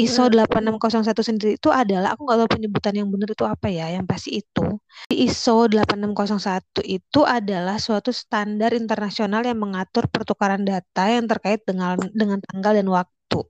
ISO 0.00 0.32
Mm. 0.32 0.48
8601 0.48 1.20
sendiri 1.20 1.60
itu 1.60 1.68
adalah, 1.68 2.16
aku 2.16 2.24
nggak 2.24 2.38
tahu 2.40 2.50
penyebutan 2.56 2.94
yang 2.96 3.08
benar 3.12 3.28
itu 3.36 3.44
apa 3.44 3.68
ya, 3.68 3.92
yang 3.92 4.08
pasti 4.08 4.40
itu. 4.40 4.64
ISO 5.12 5.68
8601 5.68 6.80
itu 6.88 7.20
adalah 7.28 7.76
suatu 7.76 8.08
standar 8.10 8.72
internasional 8.72 9.44
yang 9.44 9.60
mengatur 9.60 10.08
pertukaran 10.08 10.64
data 10.64 11.12
yang 11.12 11.28
terkait 11.28 11.60
dengan 11.68 12.00
dengan 12.16 12.40
tanggal 12.40 12.72
dan 12.72 12.88
waktu. 12.88 13.40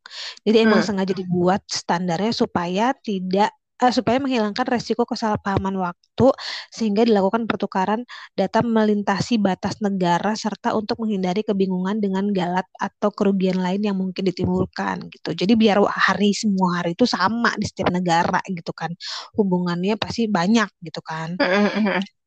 Jadi 0.43 0.57
emang 0.63 0.83
Mm. 0.83 0.87
sengaja 0.91 1.15
dibuat 1.15 1.63
standarnya 1.71 2.35
supaya 2.35 2.95
tidak 2.99 3.51
eh, 3.83 3.93
supaya 3.93 4.19
menghilangkan 4.23 4.67
resiko 4.71 5.03
kesalahpahaman 5.05 5.75
waktu 5.77 6.27
sehingga 6.71 7.03
dilakukan 7.09 7.45
pertukaran 7.51 8.07
data 8.39 8.63
melintasi 8.63 9.37
batas 9.43 9.79
negara 9.83 10.33
serta 10.39 10.73
untuk 10.79 11.03
menghindari 11.03 11.43
kebingungan 11.43 11.99
dengan 11.99 12.31
galat 12.31 12.67
atau 12.79 13.11
kerugian 13.13 13.59
lain 13.61 13.83
yang 13.83 13.97
mungkin 13.99 14.23
ditimbulkan 14.29 15.11
gitu. 15.11 15.35
Jadi 15.35 15.53
biar 15.59 15.83
hari 15.91 16.33
semua 16.37 16.81
hari 16.83 16.95
itu 16.97 17.05
sama 17.11 17.53
di 17.59 17.67
setiap 17.69 17.91
negara 17.93 18.39
gitu 18.49 18.71
kan. 18.75 18.95
Hubungannya 19.37 19.95
pasti 20.01 20.31
banyak 20.31 20.69
gitu 20.87 21.01
kan. 21.05 21.37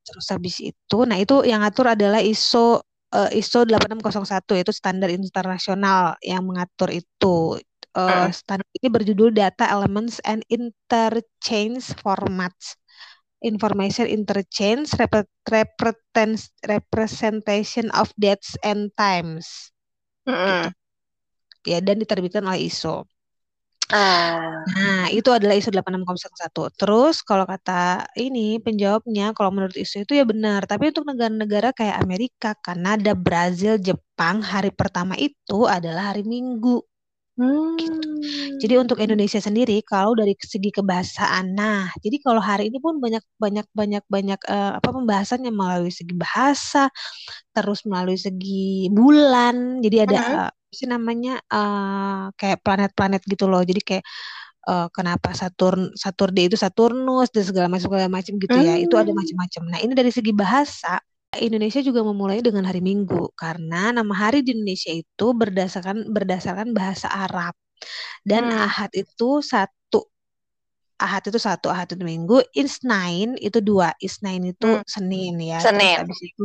Terus 0.06 0.26
habis 0.34 0.56
itu, 0.62 0.98
nah 1.10 1.18
itu 1.18 1.42
yang 1.50 1.62
ngatur 1.66 1.88
adalah 1.98 2.22
ISO 2.22 2.82
eh, 3.16 3.40
ISO 3.42 3.66
8601 3.66 4.58
yaitu 4.58 4.74
standar 4.76 5.10
internasional 5.14 6.14
yang 6.22 6.44
mengatur 6.46 6.90
itu. 6.94 7.58
Mm. 7.96 8.32
standar 8.36 8.68
ini 8.76 8.88
berjudul 8.92 9.32
Data 9.32 9.72
Elements 9.72 10.20
and 10.28 10.44
Interchange 10.52 11.96
Formats. 12.04 12.76
Information 13.46 14.10
Interchange 14.10 14.92
Representation 16.66 17.88
of 17.94 18.10
Dates 18.18 18.58
and 18.66 18.90
Times 18.98 19.72
gitu. 20.36 20.66
Ya, 21.66 21.80
dan 21.82 21.98
diterbitkan 22.02 22.46
oleh 22.46 22.70
ISO. 22.70 23.06
Ah. 23.94 24.66
Nah, 24.66 25.14
itu 25.14 25.30
adalah 25.30 25.54
ISO 25.54 25.70
8601. 25.70 26.74
Terus 26.74 27.22
kalau 27.22 27.46
kata 27.46 28.10
ini 28.18 28.58
penjawabnya 28.58 29.34
kalau 29.38 29.54
menurut 29.54 29.78
ISO 29.78 30.02
itu 30.02 30.18
ya 30.18 30.26
benar, 30.26 30.66
tapi 30.66 30.90
untuk 30.90 31.06
negara-negara 31.06 31.70
kayak 31.74 32.02
Amerika, 32.02 32.58
Kanada, 32.58 33.14
Brazil, 33.14 33.78
Jepang, 33.78 34.42
hari 34.42 34.74
pertama 34.74 35.14
itu 35.18 35.70
adalah 35.70 36.14
hari 36.14 36.26
Minggu. 36.26 36.82
Gitu. 37.76 38.08
Jadi 38.64 38.74
untuk 38.80 38.98
Hmm. 38.98 39.04
Indonesia 39.04 39.40
sendiri 39.44 39.84
kalau 39.84 40.16
dari 40.16 40.34
segi 40.40 40.72
kebahasaan, 40.72 41.52
nah, 41.54 41.92
jadi 42.00 42.18
kalau 42.24 42.40
hari 42.40 42.72
ini 42.72 42.80
pun 42.80 42.98
banyak 43.04 43.22
banyak 43.38 43.68
banyak 43.76 44.04
banyak 44.08 44.40
eh, 44.48 44.72
apa 44.80 44.90
pembahasannya 44.96 45.52
melalui 45.52 45.92
segi 45.92 46.16
bahasa, 46.16 46.88
terus 47.56 47.84
melalui 47.88 48.16
segi 48.20 48.88
bulan. 48.94 49.84
Jadi 49.84 49.98
ada 50.08 50.18
eh, 50.20 50.50
apa 50.56 50.72
sih 50.74 50.88
namanya 50.90 51.40
eh, 51.52 52.24
kayak 52.40 52.60
planet-planet 52.66 53.22
gitu 53.28 53.46
loh. 53.52 53.62
Jadi 53.68 53.82
kayak 53.84 54.06
eh, 54.70 54.88
kenapa 54.96 55.34
Saturn 55.38 55.92
Saturday 55.98 56.48
itu 56.52 56.58
Saturnus 56.60 57.30
dan 57.36 57.44
segala 57.48 57.68
macam 57.72 57.88
segala 57.92 58.10
macam 58.12 58.34
gitu 58.42 58.58
ya. 58.60 58.76
Itu 58.82 58.96
ada 59.00 59.12
Hmm. 59.12 59.18
macam-macam. 59.18 59.64
Nah, 59.76 59.80
ini 59.84 59.94
dari 59.98 60.12
segi 60.14 60.32
bahasa 60.36 61.00
Indonesia 61.42 61.82
juga 61.84 62.02
memulai 62.06 62.40
dengan 62.44 62.64
hari 62.70 62.82
Minggu 62.84 63.32
karena 63.38 63.92
nama 63.96 64.14
hari 64.16 64.42
di 64.46 64.56
Indonesia 64.56 64.92
itu 64.94 65.26
berdasarkan 65.36 66.10
berdasarkan 66.16 66.72
bahasa 66.76 67.08
Arab 67.12 67.54
dan 68.26 68.50
Hmm. 68.52 68.66
Ahad 68.68 68.92
itu 68.96 69.42
satu 69.44 70.08
Ahad 70.96 71.24
itu 71.28 71.40
satu 71.40 71.68
Ahad 71.74 71.92
itu 71.92 72.04
Minggu 72.08 72.40
Isnain 72.56 73.36
itu 73.40 73.60
dua 73.60 73.92
Isnain 74.00 74.44
itu 74.44 74.80
Hmm. 74.80 74.84
Senin 74.88 75.36
ya 75.44 75.60
terus 75.60 75.72
Senin. 75.72 75.98
habis 76.00 76.20
itu. 76.24 76.44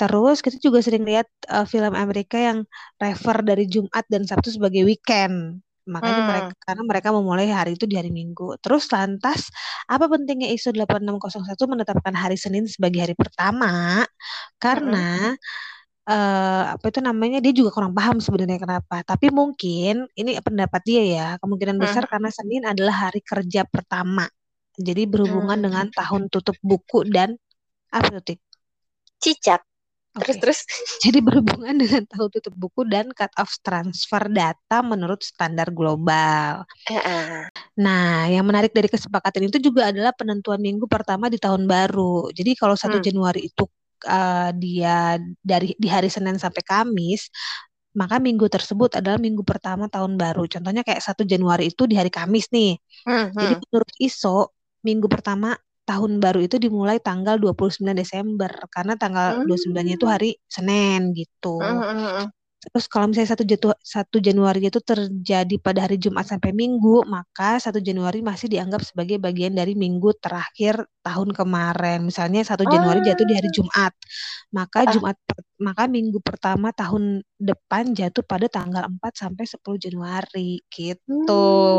Terus 0.00 0.40
kita 0.40 0.56
juga 0.64 0.80
sering 0.80 1.04
lihat 1.04 1.28
uh, 1.52 1.68
film 1.68 1.92
Amerika 1.92 2.40
yang 2.40 2.64
refer 2.96 3.36
dari 3.44 3.68
Jumat 3.68 4.04
dan 4.08 4.24
Sabtu 4.24 4.48
sebagai 4.56 4.82
weekend. 4.88 5.60
Makanya 5.88 6.22
mereka 6.26 6.52
Hmm. 6.52 6.60
karena 6.66 6.82
mereka 6.86 7.08
memulai 7.16 7.48
hari 7.52 7.76
itu 7.78 7.84
di 7.88 7.96
hari 8.00 8.10
Minggu. 8.12 8.56
Terus 8.64 8.88
lantas 8.92 9.48
apa 9.88 10.04
pentingnya 10.10 10.48
ISO 10.52 10.70
8601 10.74 11.64
menetapkan 11.70 12.14
hari 12.16 12.36
Senin 12.40 12.64
sebagai 12.68 13.00
hari 13.04 13.14
pertama? 13.16 14.04
Karena 14.60 15.32
eh 16.10 16.64
apa 16.74 16.84
itu 16.90 17.00
namanya 17.04 17.38
dia 17.44 17.52
juga 17.54 17.70
kurang 17.76 17.92
paham 17.94 18.18
sebenarnya 18.18 18.58
kenapa. 18.60 18.96
Tapi 19.06 19.30
mungkin 19.30 20.08
ini 20.18 20.30
pendapat 20.42 20.82
dia 20.88 21.02
ya, 21.06 21.26
kemungkinan 21.42 21.76
besar 21.78 22.04
Hmm. 22.04 22.12
karena 22.12 22.30
Senin 22.34 22.62
adalah 22.66 23.08
hari 23.10 23.20
kerja 23.22 23.62
pertama. 23.68 24.26
Jadi 24.80 25.02
berhubungan 25.06 25.58
Hmm. 25.60 25.66
dengan 25.66 25.86
tahun 25.92 26.22
tutup 26.32 26.56
buku 26.64 27.06
dan 27.10 27.36
apa 27.92 28.08
tuh, 28.20 28.22
Tik? 28.34 28.40
Cicak. 29.22 29.62
Terus 30.18 30.36
Oke. 30.36 30.42
terus. 30.42 30.60
Jadi 31.06 31.18
berhubungan 31.22 31.74
dengan 31.78 32.02
tahun 32.10 32.28
tutup 32.34 32.54
buku 32.58 32.82
dan 32.90 33.14
cut 33.14 33.30
off 33.38 33.54
transfer 33.62 34.26
data 34.26 34.82
menurut 34.82 35.22
standar 35.22 35.70
global. 35.70 36.66
Ah. 36.90 37.46
Nah, 37.78 38.26
yang 38.28 38.44
menarik 38.44 38.74
dari 38.74 38.90
kesepakatan 38.90 39.48
itu 39.48 39.58
juga 39.62 39.88
adalah 39.94 40.10
penentuan 40.12 40.58
minggu 40.60 40.84
pertama 40.90 41.30
di 41.30 41.38
tahun 41.38 41.64
baru. 41.70 42.28
Jadi 42.34 42.58
kalau 42.58 42.74
1 42.74 42.98
Hmm. 42.98 43.06
Januari 43.06 43.46
itu 43.48 43.64
uh, 44.10 44.50
dia 44.58 45.16
dari 45.40 45.72
di 45.78 45.88
hari 45.88 46.10
Senin 46.10 46.36
sampai 46.36 46.62
Kamis, 46.66 47.30
maka 47.96 48.18
minggu 48.22 48.46
tersebut 48.50 48.98
adalah 49.00 49.18
minggu 49.22 49.42
pertama 49.46 49.86
tahun 49.90 50.14
baru. 50.18 50.46
Contohnya 50.50 50.82
kayak 50.86 51.02
1 51.02 51.22
Januari 51.26 51.70
itu 51.72 51.86
di 51.90 51.94
hari 51.98 52.10
Kamis 52.12 52.50
nih. 52.54 52.76
Hmm. 53.06 53.30
Jadi 53.38 53.54
Hmm. 53.56 53.62
menurut 53.70 53.90
ISO, 54.02 54.52
minggu 54.86 55.06
pertama 55.10 55.54
tahun 55.90 56.12
baru 56.24 56.40
itu 56.46 56.56
dimulai 56.64 56.98
tanggal 57.08 57.36
29 57.42 57.96
Desember 58.02 58.52
karena 58.74 58.94
tanggal 59.02 59.28
29-nya 59.48 59.94
itu 59.98 60.06
Hmm. 60.06 60.14
hari 60.14 60.30
Senin 60.56 61.00
gitu. 61.18 61.50
Hmm. 61.58 61.80
Hmm. 61.82 62.30
Terus 62.60 62.84
kalau 62.92 63.08
misalnya 63.08 63.32
1 63.32 63.44
Jatu, 63.48 63.72
1 63.80 64.20
Januari 64.20 64.60
itu 64.68 64.84
terjadi 64.84 65.56
pada 65.64 65.88
hari 65.88 65.96
Jumat 65.96 66.28
sampai 66.28 66.52
Minggu, 66.52 67.08
maka 67.08 67.56
1 67.56 67.80
Januari 67.80 68.20
masih 68.20 68.52
dianggap 68.52 68.84
sebagai 68.84 69.16
bagian 69.16 69.56
dari 69.56 69.72
minggu 69.72 70.12
terakhir 70.20 70.84
tahun 71.00 71.32
kemarin. 71.32 72.04
Misalnya 72.04 72.44
1 72.44 72.68
Januari 72.68 73.00
jatuh 73.00 73.24
di 73.24 73.32
hari 73.32 73.48
Ah. 73.48 73.54
Jumat. 73.56 73.92
Maka 74.52 74.78
Ah. 74.84 74.90
Jumat 74.92 75.16
maka 75.60 75.88
minggu 75.88 76.20
pertama 76.20 76.68
tahun 76.76 77.24
depan 77.40 77.96
jatuh 77.96 78.24
pada 78.28 78.44
tanggal 78.52 78.84
4 78.92 79.12
sampai 79.16 79.44
10 79.48 79.80
Januari 79.80 80.60
gitu. 80.68 81.32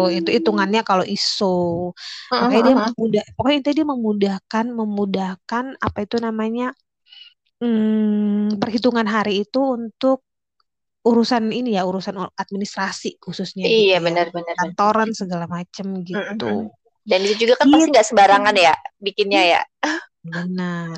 Itu 0.10 0.30
Hmm. 0.34 0.38
hitungannya 0.38 0.82
kalau 0.82 1.06
ISO. 1.06 1.94
Hmm. 2.34 2.50
Makanya 2.50 2.64
dia 2.66 2.76
Hmm. 2.82 2.94
mudah 2.98 3.24
pokoknya 3.38 3.58
intinya 3.62 3.78
dia 3.78 3.88
memudahkan 3.94 4.66
memudahkan 4.74 5.66
apa 5.78 5.98
itu 6.06 6.18
namanya 6.18 6.74
hmm, 7.62 8.58
perhitungan 8.62 9.06
hari 9.10 9.46
itu 9.46 9.60
untuk 9.62 10.26
urusan 11.10 11.44
ini 11.60 11.70
ya, 11.78 11.82
urusan 11.90 12.16
administrasi 12.42 13.08
khususnya 13.24 13.66
gitu 13.78 13.92
Iya 13.92 13.96
ya, 14.06 14.06
benar 14.06 14.28
benar 14.36 14.58
benar. 14.66 14.76
kantoran 14.76 15.10
segala 15.20 15.46
macem 15.56 15.88
gitu. 16.10 16.46
hmm. 16.46 16.70
Dan 17.02 17.20
itu 17.26 17.36
juga 17.48 17.54
kan 17.58 17.68
pasti 17.74 17.90
Gitu. 17.90 17.94
nggak 17.94 18.08
sembarangan 18.08 18.56
ya 18.56 18.74
bikinnya 19.02 19.42
ya. 19.58 19.62
Benar. 20.26 20.98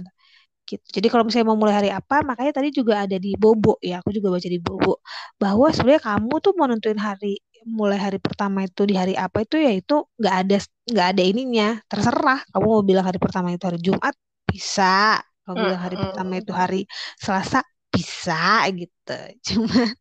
Gitu. 0.69 0.85
Jadi 0.99 1.07
kalau 1.11 1.23
misalnya 1.27 1.47
mau 1.51 1.59
mulai 1.59 1.75
hari 1.79 1.89
apa, 1.91 2.23
makanya 2.23 2.53
tadi 2.63 2.69
juga 2.71 3.03
ada 3.03 3.17
di 3.19 3.35
Bobo 3.35 3.77
ya, 3.83 3.99
aku 4.01 4.11
juga 4.15 4.29
baca 4.35 4.47
di 4.49 4.59
Bobo 4.63 5.03
bahwa 5.41 5.67
sebenarnya 5.75 6.03
kamu 6.07 6.33
tuh 6.45 6.53
mau 6.57 6.67
nentuin 6.71 6.99
hari 6.99 7.39
mulai 7.67 7.99
hari 7.99 8.19
pertama 8.23 8.63
itu 8.67 8.83
di 8.89 8.95
hari 8.95 9.13
apa 9.15 9.43
itu 9.47 9.55
ya 9.59 9.71
itu 9.75 9.93
nggak 10.19 10.35
ada 10.47 10.55
nggak 10.91 11.07
ada 11.15 11.23
ininya, 11.23 11.67
terserah. 11.91 12.39
Kamu 12.51 12.65
mau 12.67 12.83
bilang 12.85 13.05
hari 13.07 13.19
pertama 13.21 13.47
itu 13.55 13.65
hari 13.69 13.79
Jumat 13.83 14.15
bisa, 14.47 15.19
kamu 15.47 15.55
Hmm. 15.55 15.63
bilang 15.65 15.81
hari 15.83 15.97
pertama 15.99 16.33
Hmm. 16.33 16.41
itu 16.41 16.51
hari 16.55 16.79
Selasa 17.19 17.59
bisa 17.93 18.65
gitu. 18.73 19.17
Cuma 19.47 19.93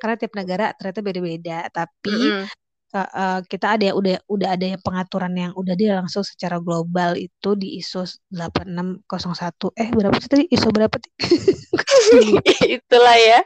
karena 0.00 0.14
tiap 0.20 0.34
negara 0.38 0.64
ternyata 0.78 1.00
beda-beda, 1.02 1.58
tapi 1.74 2.14
Hmm. 2.14 2.46
uh, 2.94 3.08
uh, 3.12 3.38
kita 3.48 3.74
ada 3.74 3.84
yang 3.90 3.96
udah 3.98 4.16
udah 4.28 4.48
ada 4.54 4.66
yang 4.76 4.80
pengaturan 4.84 5.32
yang 5.34 5.52
udah 5.56 5.74
dia 5.74 5.96
langsung 5.98 6.22
secara 6.22 6.60
global 6.60 7.16
itu 7.16 7.50
di 7.58 7.80
ISO 7.80 8.04
8601 8.30 9.72
eh 9.80 9.88
berapa 9.90 10.16
sih 10.20 10.30
tadi 10.30 10.44
ISO 10.52 10.68
berapa. 10.70 10.96
Itulah 12.76 13.16
ya. 13.18 13.40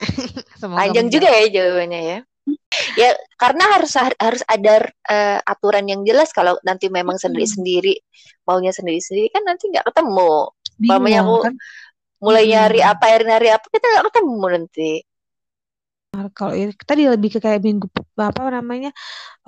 semoga 0.60 0.80
Panjang 0.82 1.06
juga 1.08 1.28
ya 1.30 1.46
jawabannya 1.48 2.00
ya. 2.02 2.18
ya 3.00 3.16
karena 3.40 3.64
harus 3.78 3.92
harus 3.96 4.42
ada 4.44 4.88
uh, 5.08 5.38
aturan 5.48 5.88
yang 5.88 6.04
jelas 6.04 6.30
kalau 6.30 6.58
nanti 6.62 6.92
memang 6.92 7.16
sendiri-sendiri 7.16 8.00
maunya 8.44 8.70
sendiri-sendiri 8.70 9.32
kan 9.32 9.42
nanti 9.44 9.72
nggak 9.72 9.86
ketemu. 9.88 10.52
Mamanya 10.74 11.22
aku 11.22 11.36
kan? 11.46 11.54
mulai 12.24 12.48
nyari 12.48 12.80
apa 12.80 13.04
nyari 13.20 13.48
apa 13.52 13.66
kita 13.68 13.84
nggak 13.84 14.06
ketemu 14.08 14.46
nanti. 14.48 14.92
Kalau 16.14 16.54
ini 16.54 16.70
tadi 16.78 17.10
lebih 17.10 17.26
ke 17.36 17.38
kayak 17.42 17.58
minggu 17.58 17.90
apa 18.14 18.46
namanya 18.46 18.94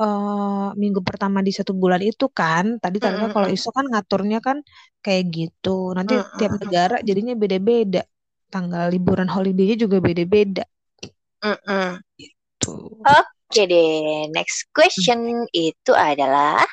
uh, 0.03 0.75
minggu 0.75 0.99
pertama 1.07 1.39
di 1.39 1.55
satu 1.55 1.71
bulan 1.71 2.03
itu 2.03 2.27
kan 2.27 2.83
tadi 2.83 2.99
mm 2.99 3.07
-hmm. 3.07 3.31
kalau 3.31 3.47
isu 3.47 3.71
kan 3.71 3.87
ngaturnya 3.87 4.43
kan 4.43 4.67
kayak 4.99 5.31
gitu 5.31 5.95
nanti 5.95 6.19
mm 6.19 6.27
-hmm. 6.27 6.39
tiap 6.43 6.53
negara 6.59 6.97
jadinya 7.07 7.39
beda-beda 7.39 8.03
tanggal 8.51 8.91
liburan 8.91 9.31
holidaynya 9.31 9.87
juga 9.87 10.03
beda-beda. 10.03 10.67
Mm 11.47 11.55
-mm. 11.55 11.91
Gitu. 12.66 12.74
Oke 13.46 13.62
deh, 13.70 14.26
next 14.35 14.66
question 14.74 15.46
itu 15.55 15.92
adalah 15.94 16.66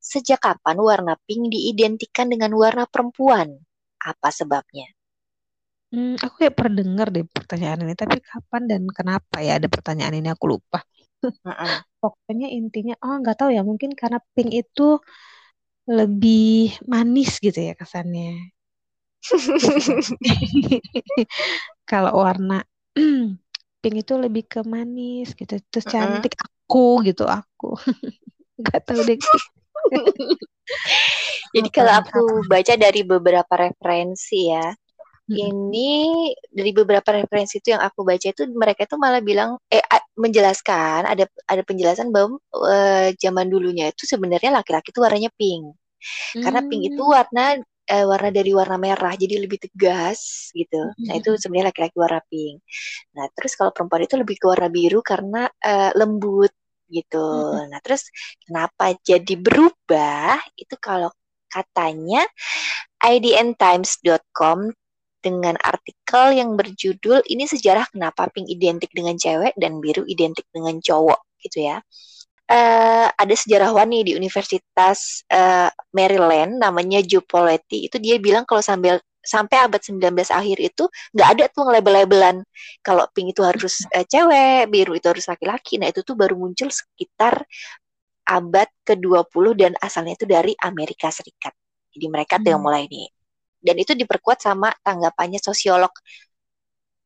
sejak 0.00 0.40
kapan 0.40 0.78
warna 0.80 1.14
pink 1.28 1.52
diidentikan 1.52 2.32
dengan 2.32 2.56
warna 2.56 2.88
perempuan? 2.88 3.52
Apa 4.00 4.32
sebabnya? 4.32 4.88
Hmm, 5.92 6.18
aku 6.18 6.34
kayak 6.42 6.54
pernah 6.58 6.74
dengar 6.82 7.06
deh 7.14 7.24
pertanyaan 7.28 7.78
ini, 7.86 7.94
tapi 7.94 8.18
kapan 8.18 8.62
dan 8.66 8.82
kenapa 8.90 9.36
ya 9.44 9.60
ada 9.60 9.68
pertanyaan 9.70 10.18
ini 10.18 10.28
aku 10.34 10.44
lupa. 10.56 10.82
Pokoknya 12.02 12.48
intinya, 12.50 12.94
oh 13.04 13.16
nggak 13.22 13.36
tahu 13.38 13.50
ya, 13.54 13.62
mungkin 13.62 13.92
karena 13.94 14.18
pink 14.34 14.50
itu 14.52 14.98
lebih 15.86 16.74
manis 16.90 17.38
gitu 17.38 17.58
ya 17.68 17.74
kesannya. 17.78 18.50
Kalau 21.90 22.12
warna 22.22 22.66
pink 23.80 24.02
itu 24.02 24.14
lebih 24.16 24.44
ke 24.48 24.60
manis 24.66 25.36
gitu, 25.36 25.60
terus 25.70 25.86
cantik 25.86 26.34
aku 26.40 27.04
gitu 27.06 27.28
aku. 27.28 27.76
nggak 28.60 28.80
tahu 28.84 29.00
deh. 29.04 29.16
Jadi 31.54 31.68
kalau 31.70 32.02
aku 32.02 32.42
baca 32.50 32.74
dari 32.74 33.06
beberapa 33.06 33.54
referensi 33.54 34.50
ya, 34.50 34.74
ini 35.26 36.30
dari 36.46 36.70
beberapa 36.70 37.10
referensi 37.10 37.58
itu 37.58 37.74
yang 37.74 37.82
aku 37.82 38.06
baca 38.06 38.30
itu 38.30 38.46
mereka 38.54 38.86
itu 38.86 38.94
malah 38.94 39.18
bilang 39.18 39.58
eh 39.66 39.82
menjelaskan 40.14 41.02
ada 41.02 41.26
ada 41.50 41.62
penjelasan 41.66 42.14
bahwa 42.14 42.38
uh, 42.54 43.10
zaman 43.18 43.50
dulunya 43.50 43.90
itu 43.90 44.06
sebenarnya 44.06 44.54
laki-laki 44.54 44.94
itu 44.94 45.02
warnanya 45.02 45.30
pink. 45.34 45.74
Hmm. 46.38 46.42
Karena 46.46 46.60
pink 46.62 46.82
itu 46.94 47.02
hmm. 47.02 47.12
warna 47.12 47.44
uh, 47.90 48.06
warna 48.06 48.30
dari 48.34 48.50
warna 48.52 48.76
merah 48.76 49.14
jadi 49.14 49.38
lebih 49.42 49.62
tegas 49.62 50.50
gitu. 50.52 50.90
Nah, 51.06 51.14
itu 51.18 51.34
sebenarnya 51.38 51.70
laki-laki 51.72 51.96
warna 51.96 52.20
pink. 52.26 52.58
Nah, 53.14 53.26
terus 53.32 53.52
kalau 53.54 53.70
perempuan 53.70 54.04
itu 54.06 54.16
lebih 54.18 54.36
ke 54.38 54.46
warna 54.50 54.68
biru 54.70 55.00
karena 55.00 55.48
uh, 55.48 55.90
lembut 55.94 56.52
gitu. 56.90 57.26
Nah, 57.66 57.78
terus 57.82 58.10
kenapa 58.42 58.94
jadi 59.02 59.34
berubah? 59.38 60.38
Itu 60.54 60.78
kalau 60.78 61.10
katanya 61.50 62.26
idntimes.com 63.02 64.74
dengan 65.26 65.58
artikel 65.58 66.38
yang 66.38 66.54
berjudul 66.54 67.26
ini 67.26 67.50
sejarah 67.50 67.90
kenapa 67.90 68.30
pink 68.30 68.46
identik 68.46 68.94
dengan 68.94 69.18
cewek 69.18 69.58
dan 69.58 69.82
biru 69.82 70.06
identik 70.06 70.46
dengan 70.54 70.78
cowok 70.78 71.18
gitu 71.42 71.66
ya. 71.66 71.82
Uh, 72.46 73.10
ada 73.18 73.34
sejarawan 73.34 73.90
nih 73.90 74.06
di 74.06 74.12
Universitas 74.14 75.26
uh, 75.34 75.66
Maryland 75.90 76.62
namanya 76.62 77.02
Joe 77.02 77.18
Poletti 77.18 77.90
itu 77.90 77.98
dia 77.98 78.22
bilang 78.22 78.46
kalau 78.46 78.62
sambil 78.62 79.02
sampai 79.18 79.66
abad 79.66 79.82
19 79.82 80.14
akhir 80.30 80.58
itu 80.62 80.86
nggak 81.10 81.28
ada 81.34 81.44
tuh 81.50 81.66
label-labelan 81.66 82.46
kalau 82.86 83.02
pink 83.10 83.34
itu 83.34 83.42
harus 83.42 83.82
uh, 83.90 84.06
cewek, 84.12 84.70
biru 84.70 84.94
itu 84.94 85.10
harus 85.10 85.26
laki-laki. 85.26 85.82
Nah, 85.82 85.90
itu 85.90 86.06
tuh 86.06 86.14
baru 86.14 86.38
muncul 86.38 86.70
sekitar 86.70 87.42
abad 88.30 88.70
ke-20 88.86 89.44
dan 89.58 89.72
asalnya 89.82 90.14
itu 90.14 90.26
dari 90.30 90.54
Amerika 90.62 91.10
Serikat. 91.10 91.54
Jadi 91.90 92.06
mereka 92.06 92.38
tuh 92.38 92.54
yang 92.54 92.62
hmm. 92.62 92.66
mulai 92.70 92.86
nih 92.86 93.10
dan 93.66 93.76
itu 93.82 93.98
diperkuat 93.98 94.38
sama 94.38 94.70
tanggapannya 94.86 95.42
sosiolog 95.42 95.90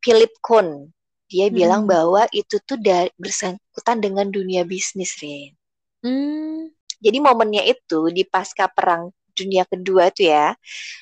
Philip 0.05 0.37
Kuhn. 0.45 0.93
Dia 1.31 1.47
hmm. 1.47 1.55
bilang 1.55 1.83
bahwa 1.87 2.27
itu 2.35 2.59
tuh 2.67 2.77
dari, 2.77 3.09
bersangkutan 3.15 4.03
dengan 4.03 4.27
dunia 4.29 4.67
bisnis, 4.67 5.15
Rin. 5.23 5.55
Hmm. 6.03 6.75
Jadi 6.99 7.19
momennya 7.23 7.65
itu 7.65 8.11
di 8.11 8.27
pasca 8.27 8.67
perang 8.67 9.15
dunia 9.31 9.65
kedua 9.65 10.11
itu 10.13 10.29
ya, 10.29 10.53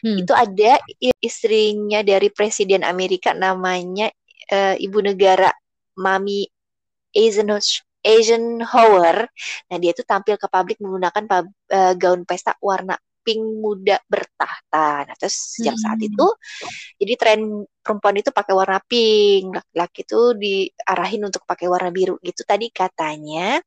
hmm. 0.05 0.23
itu 0.23 0.33
ada 0.37 0.79
istrinya 1.19 2.05
dari 2.07 2.31
presiden 2.31 2.87
Amerika 2.87 3.35
namanya 3.35 4.13
uh, 4.53 4.77
ibu 4.79 5.01
negara 5.03 5.51
Mami 5.99 6.47
Eisenhower. 7.11 7.83
Eisenhower. 7.99 9.27
Nah, 9.67 9.77
dia 9.83 9.91
itu 9.91 10.07
tampil 10.07 10.39
ke 10.39 10.47
publik 10.47 10.79
menggunakan 10.79 11.51
uh, 11.75 11.93
gaun 11.99 12.23
pesta 12.23 12.55
warna 12.63 12.95
pink 13.29 13.45
muda 13.61 14.01
bertahta. 14.09 15.05
Nah, 15.05 15.17
terus 15.21 15.61
sejak 15.61 15.77
hmm. 15.77 15.85
saat 15.85 16.01
itu 16.01 16.27
jadi 16.97 17.15
tren 17.21 17.41
perempuan 17.85 18.17
itu 18.17 18.33
pakai 18.33 18.57
warna 18.57 18.81
pink, 18.81 19.53
laki-laki 19.53 20.01
itu 20.09 20.21
diarahin 20.41 21.23
untuk 21.29 21.45
pakai 21.45 21.69
warna 21.69 21.93
biru 21.93 22.17
gitu 22.25 22.41
tadi 22.49 22.73
katanya 22.73 23.61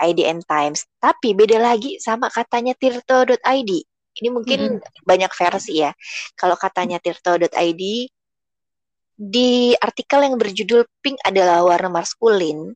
IDN 0.00 0.40
Times. 0.48 0.88
Tapi 0.96 1.36
beda 1.36 1.60
lagi 1.60 2.00
sama 2.00 2.32
katanya 2.32 2.72
tirto.id. 2.72 3.70
Ini 4.12 4.28
mungkin 4.32 4.80
hmm. 4.80 5.04
banyak 5.04 5.32
versi 5.36 5.84
ya. 5.84 5.92
Kalau 6.32 6.56
katanya 6.56 6.96
tirto.id 6.96 7.82
di 9.22 9.76
artikel 9.76 10.24
yang 10.24 10.40
berjudul 10.40 10.88
Pink 11.04 11.20
adalah 11.20 11.60
warna 11.62 12.00
maskulin. 12.00 12.72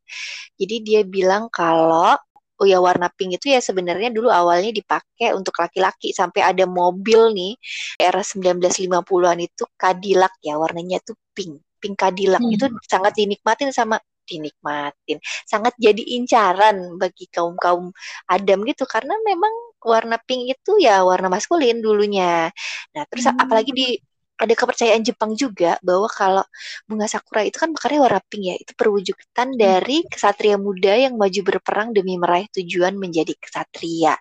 Jadi 0.61 0.77
dia 0.85 1.01
bilang 1.03 1.49
kalau 1.49 2.13
oh 2.61 2.67
ya 2.67 2.79
warna 2.81 3.13
pink 3.13 3.41
itu 3.41 3.53
ya 3.53 3.61
sebenarnya 3.61 4.09
dulu 4.13 4.29
awalnya 4.33 4.73
dipakai 4.73 5.33
untuk 5.37 5.57
laki-laki. 5.61 6.13
Sampai 6.17 6.45
ada 6.45 6.65
mobil 6.65 7.33
nih 7.37 7.53
era 8.01 8.21
1950-an 8.25 9.39
itu 9.45 9.65
Cadillac 9.77 10.35
ya 10.41 10.57
warnanya 10.57 10.99
tuh 11.05 11.17
pink. 11.37 11.61
Pink 11.81 11.97
Cadillac. 12.01 12.41
Hmm. 12.41 12.55
itu 12.55 12.67
sangat 12.89 13.13
dinikmatin 13.17 13.71
sama 13.73 14.01
dinikmatin. 14.27 15.23
Sangat 15.47 15.77
jadi 15.79 16.03
incaran 16.19 16.99
bagi 16.99 17.31
kaum 17.31 17.55
kaum 17.61 17.93
Adam 18.27 18.65
gitu. 18.67 18.85
Karena 18.89 19.15
memang 19.23 19.53
warna 19.85 20.19
pink 20.19 20.51
itu 20.57 20.81
ya 20.83 21.05
warna 21.07 21.31
maskulin 21.31 21.79
dulunya. 21.85 22.51
Nah 22.97 23.03
terus 23.07 23.29
hmm. 23.29 23.39
apalagi 23.39 23.73
di 23.73 23.89
ada 24.37 24.53
kepercayaan 24.53 25.01
Jepang 25.01 25.33
juga 25.33 25.81
bahwa 25.81 26.09
kalau 26.13 26.45
bunga 26.85 27.09
sakura 27.09 27.43
itu 27.49 27.57
kan 27.57 27.73
mekarnya 27.73 28.01
warna 28.05 28.21
pink 28.29 28.45
ya 28.45 28.57
itu 28.61 28.73
perwujudan 28.77 29.49
hmm. 29.57 29.59
dari 29.59 29.99
kesatria 30.05 30.57
muda 30.61 30.93
yang 30.93 31.17
maju 31.17 31.41
berperang 31.41 31.97
demi 31.97 32.21
meraih 32.21 32.49
tujuan 32.53 32.95
menjadi 33.01 33.33
kesatria. 33.41 34.17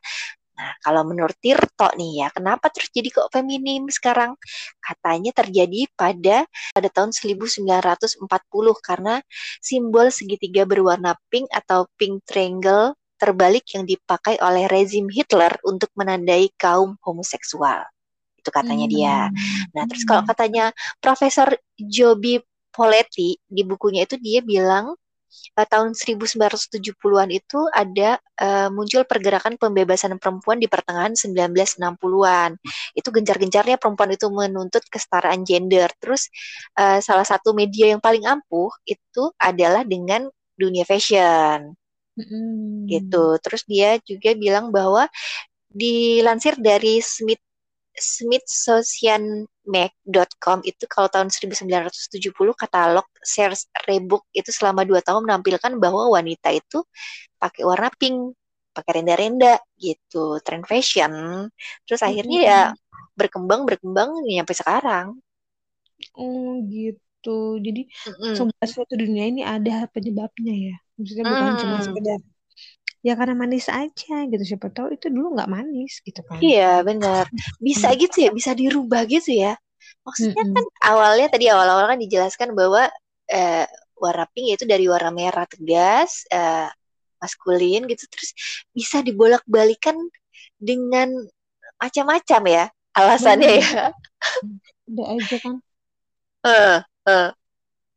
Nah, 0.56 0.72
kalau 0.80 1.04
menurut 1.04 1.36
Tirto 1.44 1.92
nih 2.00 2.24
ya, 2.24 2.28
kenapa 2.32 2.72
terus 2.72 2.88
jadi 2.96 3.12
kok 3.12 3.28
feminim 3.28 3.92
sekarang? 3.92 4.40
Katanya 4.80 5.36
terjadi 5.36 5.84
pada 6.00 6.48
pada 6.72 6.90
tahun 6.96 7.12
1940 7.12 8.24
karena 8.80 9.20
simbol 9.60 10.08
segitiga 10.16 10.64
berwarna 10.64 11.20
pink 11.28 11.52
atau 11.52 11.92
pink 12.00 12.24
triangle 12.24 12.96
terbalik 13.20 13.68
yang 13.76 13.84
dipakai 13.84 14.40
oleh 14.40 14.72
rezim 14.72 15.12
Hitler 15.12 15.60
untuk 15.68 15.92
menandai 16.00 16.48
kaum 16.56 16.96
homoseksual 17.04 17.95
itu 18.46 18.54
katanya 18.54 18.86
hmm. 18.86 18.94
dia. 18.94 19.18
Nah, 19.74 19.84
terus 19.90 20.06
kalau 20.06 20.22
katanya 20.22 20.70
Profesor 21.02 21.50
Joby 21.82 22.38
Poletti 22.70 23.42
di 23.42 23.66
bukunya 23.66 24.06
itu 24.06 24.22
dia 24.22 24.46
bilang 24.46 24.94
uh, 25.56 25.68
tahun 25.68 25.96
1970-an 25.96 27.30
itu 27.32 27.60
ada 27.72 28.20
uh, 28.38 28.70
muncul 28.70 29.08
pergerakan 29.08 29.56
pembebasan 29.56 30.20
perempuan 30.20 30.60
di 30.60 30.68
pertengahan 30.68 31.16
1960-an. 31.16 32.60
Itu 32.94 33.10
gencar-gencarnya 33.10 33.80
perempuan 33.80 34.12
itu 34.14 34.28
menuntut 34.30 34.84
kesetaraan 34.92 35.48
gender. 35.48 35.90
Terus 35.98 36.28
uh, 36.78 37.00
salah 37.00 37.26
satu 37.26 37.56
media 37.56 37.96
yang 37.96 38.04
paling 38.04 38.28
ampuh 38.28 38.70
itu 38.86 39.32
adalah 39.40 39.88
dengan 39.88 40.28
dunia 40.56 40.84
fashion. 40.84 41.74
Mm. 42.16 42.88
Gitu. 42.88 43.26
Terus 43.44 43.62
dia 43.68 44.00
juga 44.04 44.32
bilang 44.36 44.72
bahwa 44.72 45.08
dilansir 45.76 46.56
dari 46.56 47.04
Smith 47.04 47.44
smithsonianmag.com 47.96 50.60
itu 50.68 50.84
kalau 50.92 51.08
tahun 51.08 51.32
1970 51.32 52.36
katalog 52.54 53.08
Sears 53.24 53.72
Rebook 53.88 54.28
itu 54.36 54.52
selama 54.52 54.84
dua 54.84 55.00
tahun 55.00 55.24
menampilkan 55.24 55.80
bahwa 55.80 56.12
wanita 56.12 56.52
itu 56.52 56.84
pakai 57.40 57.64
warna 57.64 57.88
pink, 57.96 58.36
pakai 58.76 59.02
renda-renda 59.02 59.58
gitu, 59.80 60.44
trend 60.44 60.68
fashion. 60.68 61.48
Terus 61.88 62.04
akhirnya 62.04 62.40
ya 62.44 62.76
berkembang 63.16 63.64
berkembang 63.64 64.28
sampai 64.28 64.56
sekarang. 64.56 65.08
Oh 66.20 66.60
gitu. 66.68 67.58
Jadi 67.64 67.88
mm 67.88 68.36
-hmm. 68.36 68.68
suatu 68.68 68.94
dunia 69.00 69.32
ini 69.32 69.42
ada 69.42 69.88
penyebabnya 69.90 70.54
ya. 70.54 70.76
Maksudnya 71.00 71.24
bukan 71.24 71.54
mm. 71.56 71.60
cuma 71.64 71.78
sekedar 71.80 72.20
ya 73.06 73.14
karena 73.14 73.38
manis 73.38 73.70
aja 73.70 74.26
gitu 74.26 74.42
siapa 74.42 74.74
tahu 74.74 74.98
itu 74.98 75.14
dulu 75.14 75.38
nggak 75.38 75.52
manis 75.52 76.02
gitu 76.02 76.26
kan. 76.26 76.42
Iya 76.42 76.82
benar. 76.82 77.30
Bisa 77.62 77.94
hmm. 77.94 77.98
gitu 78.02 78.18
ya 78.26 78.32
bisa 78.34 78.52
dirubah 78.58 79.06
gitu 79.06 79.30
ya. 79.30 79.54
Maksudnya 80.02 80.42
mm 80.42 80.50
-hmm. 80.50 80.58
kan 80.58 80.66
awalnya 80.90 81.28
tadi 81.30 81.46
awal-awal 81.54 81.86
kan 81.86 82.02
dijelaskan 82.02 82.58
bahwa 82.58 82.90
eh, 83.30 83.70
warna 83.96 84.26
pink 84.34 84.46
yaitu 84.54 84.66
dari 84.66 84.86
warna 84.92 85.10
merah 85.14 85.48
tegas 85.48 86.28
uh, 86.30 86.68
maskulin 87.24 87.88
gitu 87.88 88.04
terus 88.12 88.36
bisa 88.76 89.00
dibolak-balikan 89.00 89.96
dengan 90.60 91.10
macam-macam 91.80 92.42
ya 92.46 92.66
alasannya 92.96 93.52
ya. 93.60 93.72
Udah 94.92 95.06
aja 95.16 95.38
kan. 95.42 95.56
Uh, 96.46 96.78
uh, 97.10 97.30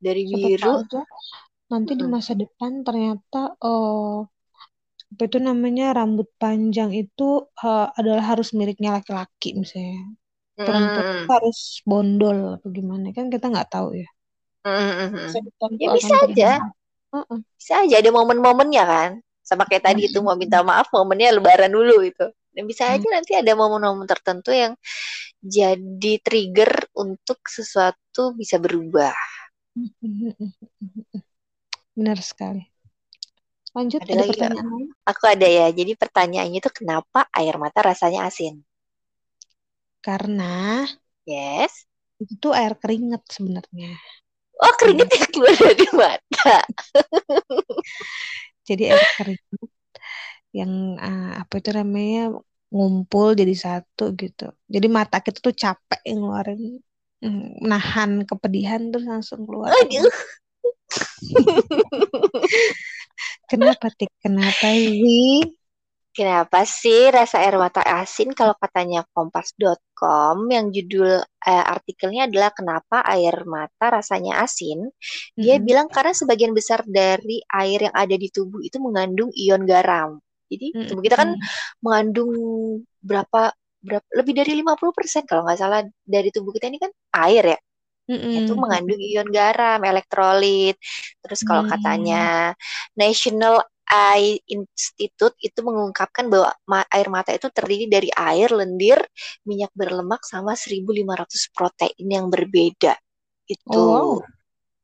dari 0.00 0.24
biru 0.24 0.80
aja, 0.80 1.04
nanti 1.68 1.92
hmm. 1.92 2.00
di 2.00 2.06
masa 2.08 2.32
depan 2.32 2.80
ternyata 2.80 3.54
uh, 3.60 4.24
apa 5.08 5.22
itu 5.24 5.38
namanya 5.40 5.96
rambut 5.96 6.28
panjang 6.36 6.92
itu 6.92 7.48
uh, 7.64 7.88
adalah 7.96 8.36
harus 8.36 8.52
miliknya 8.52 8.92
laki-laki 9.00 9.56
misalnya. 9.56 10.04
Perempuan 10.58 11.06
hmm. 11.06 11.26
harus 11.30 11.80
bondol 11.86 12.58
apa 12.58 12.66
gimana 12.68 13.14
kan 13.14 13.30
kita 13.32 13.48
nggak 13.48 13.70
tahu 13.72 13.94
ya. 13.96 14.08
Hmm. 14.68 15.32
ya 15.80 15.88
bisa 15.96 16.14
aja. 16.28 16.50
uh 17.14 17.24
-uh. 17.24 17.40
bisa 17.56 17.88
aja 17.88 18.04
ada 18.04 18.10
momen-momennya 18.12 18.84
kan. 18.84 19.10
Sama 19.40 19.64
kayak 19.64 19.88
tadi 19.88 20.12
itu 20.12 20.20
mau 20.20 20.36
minta 20.36 20.60
maaf 20.60 20.92
momennya 20.92 21.40
lebaran 21.40 21.72
dulu 21.72 22.04
itu 22.04 22.26
dan 22.52 22.62
bisa 22.68 22.90
aja 22.92 23.00
hmm. 23.00 23.14
nanti 23.16 23.32
ada 23.32 23.52
momen-momen 23.56 24.04
tertentu 24.04 24.52
yang 24.52 24.76
jadi 25.40 26.20
trigger 26.20 26.90
untuk 27.00 27.40
sesuatu 27.48 28.36
bisa 28.36 28.60
berubah. 28.60 29.14
Benar 31.96 32.18
sekali 32.20 32.77
Lanjut, 33.78 34.02
ada, 34.02 34.10
ada 34.10 34.22
lagi 34.26 34.30
pertanyaan 34.34 34.68
lain? 34.74 34.88
Aku 35.06 35.24
ada 35.30 35.46
ya. 35.46 35.66
Jadi 35.70 35.92
pertanyaannya 35.94 36.58
itu 36.58 36.70
kenapa 36.74 37.30
air 37.30 37.54
mata 37.62 37.78
rasanya 37.86 38.26
asin? 38.26 38.58
Karena 40.02 40.82
yes, 41.22 41.86
itu 42.18 42.50
air 42.50 42.74
keringet 42.74 43.22
sebenarnya. 43.30 43.94
Oh, 44.58 44.74
keringet 44.82 45.14
yang 45.14 45.30
keluar 45.30 45.54
dari 45.54 45.86
mata. 45.94 46.58
jadi 48.68 48.98
air 48.98 49.06
keringet 49.14 49.70
yang 50.50 50.98
uh, 50.98 51.46
apa 51.46 51.62
itu 51.62 51.70
namanya 51.70 52.34
ngumpul 52.74 53.38
jadi 53.38 53.54
satu 53.54 54.10
gitu. 54.18 54.50
Jadi 54.66 54.86
mata 54.90 55.22
kita 55.22 55.38
tuh 55.38 55.54
capek 55.54 56.02
ngeluarin 56.02 56.82
menahan 57.62 58.26
kepedihan 58.26 58.90
terus 58.90 59.06
langsung 59.06 59.46
keluar. 59.46 59.70
Aduh. 59.70 60.10
Kenapa 63.48 63.86
tik? 63.94 64.10
Kenapa 64.20 64.68
sih? 64.74 65.58
Kenapa 66.18 66.66
sih 66.66 67.14
rasa 67.14 67.46
air 67.46 67.54
mata 67.62 67.78
asin 67.78 68.34
kalau 68.34 68.50
katanya 68.58 69.06
kompas.com 69.14 70.50
yang 70.50 70.74
judul 70.74 71.22
eh, 71.22 71.64
artikelnya 71.70 72.26
adalah 72.26 72.50
kenapa 72.50 73.06
air 73.06 73.46
mata 73.46 73.86
rasanya 73.86 74.42
asin. 74.42 74.90
Dia 75.38 75.56
mm-hmm. 75.56 75.62
bilang 75.62 75.86
karena 75.86 76.10
sebagian 76.10 76.58
besar 76.58 76.82
dari 76.90 77.38
air 77.54 77.86
yang 77.86 77.94
ada 77.94 78.18
di 78.18 78.34
tubuh 78.34 78.58
itu 78.58 78.82
mengandung 78.82 79.30
ion 79.30 79.62
garam. 79.62 80.18
Jadi 80.50 80.74
mm-hmm. 80.74 80.88
tubuh 80.90 81.02
kita 81.06 81.16
kan 81.22 81.30
mengandung 81.86 82.34
berapa 82.98 83.54
berapa 83.78 84.06
lebih 84.18 84.42
dari 84.42 84.58
50% 84.58 85.22
kalau 85.22 85.46
nggak 85.46 85.58
salah 85.62 85.86
dari 86.02 86.34
tubuh 86.34 86.50
kita 86.50 86.66
ini 86.66 86.82
kan 86.82 86.90
air 87.14 87.54
ya. 87.54 87.58
Mm-hmm. 88.08 88.40
itu 88.40 88.52
mengandung 88.56 89.00
ion 89.04 89.28
garam, 89.28 89.80
elektrolit. 89.84 90.80
Terus 91.20 91.40
kalau 91.44 91.68
mm. 91.68 91.70
katanya 91.76 92.56
National 92.96 93.60
Eye 93.88 94.40
Institute 94.48 95.36
itu 95.40 95.60
mengungkapkan 95.64 96.28
bahwa 96.28 96.52
air 96.92 97.08
mata 97.08 97.32
itu 97.32 97.48
terdiri 97.48 97.88
dari 97.88 98.08
air, 98.12 98.52
lendir, 98.52 99.00
minyak 99.44 99.72
berlemak 99.72 100.24
sama 100.24 100.56
1500 100.56 101.52
protein 101.52 102.06
yang 102.08 102.28
berbeda. 102.28 102.96
Itu 103.48 103.76
oh, 103.76 104.24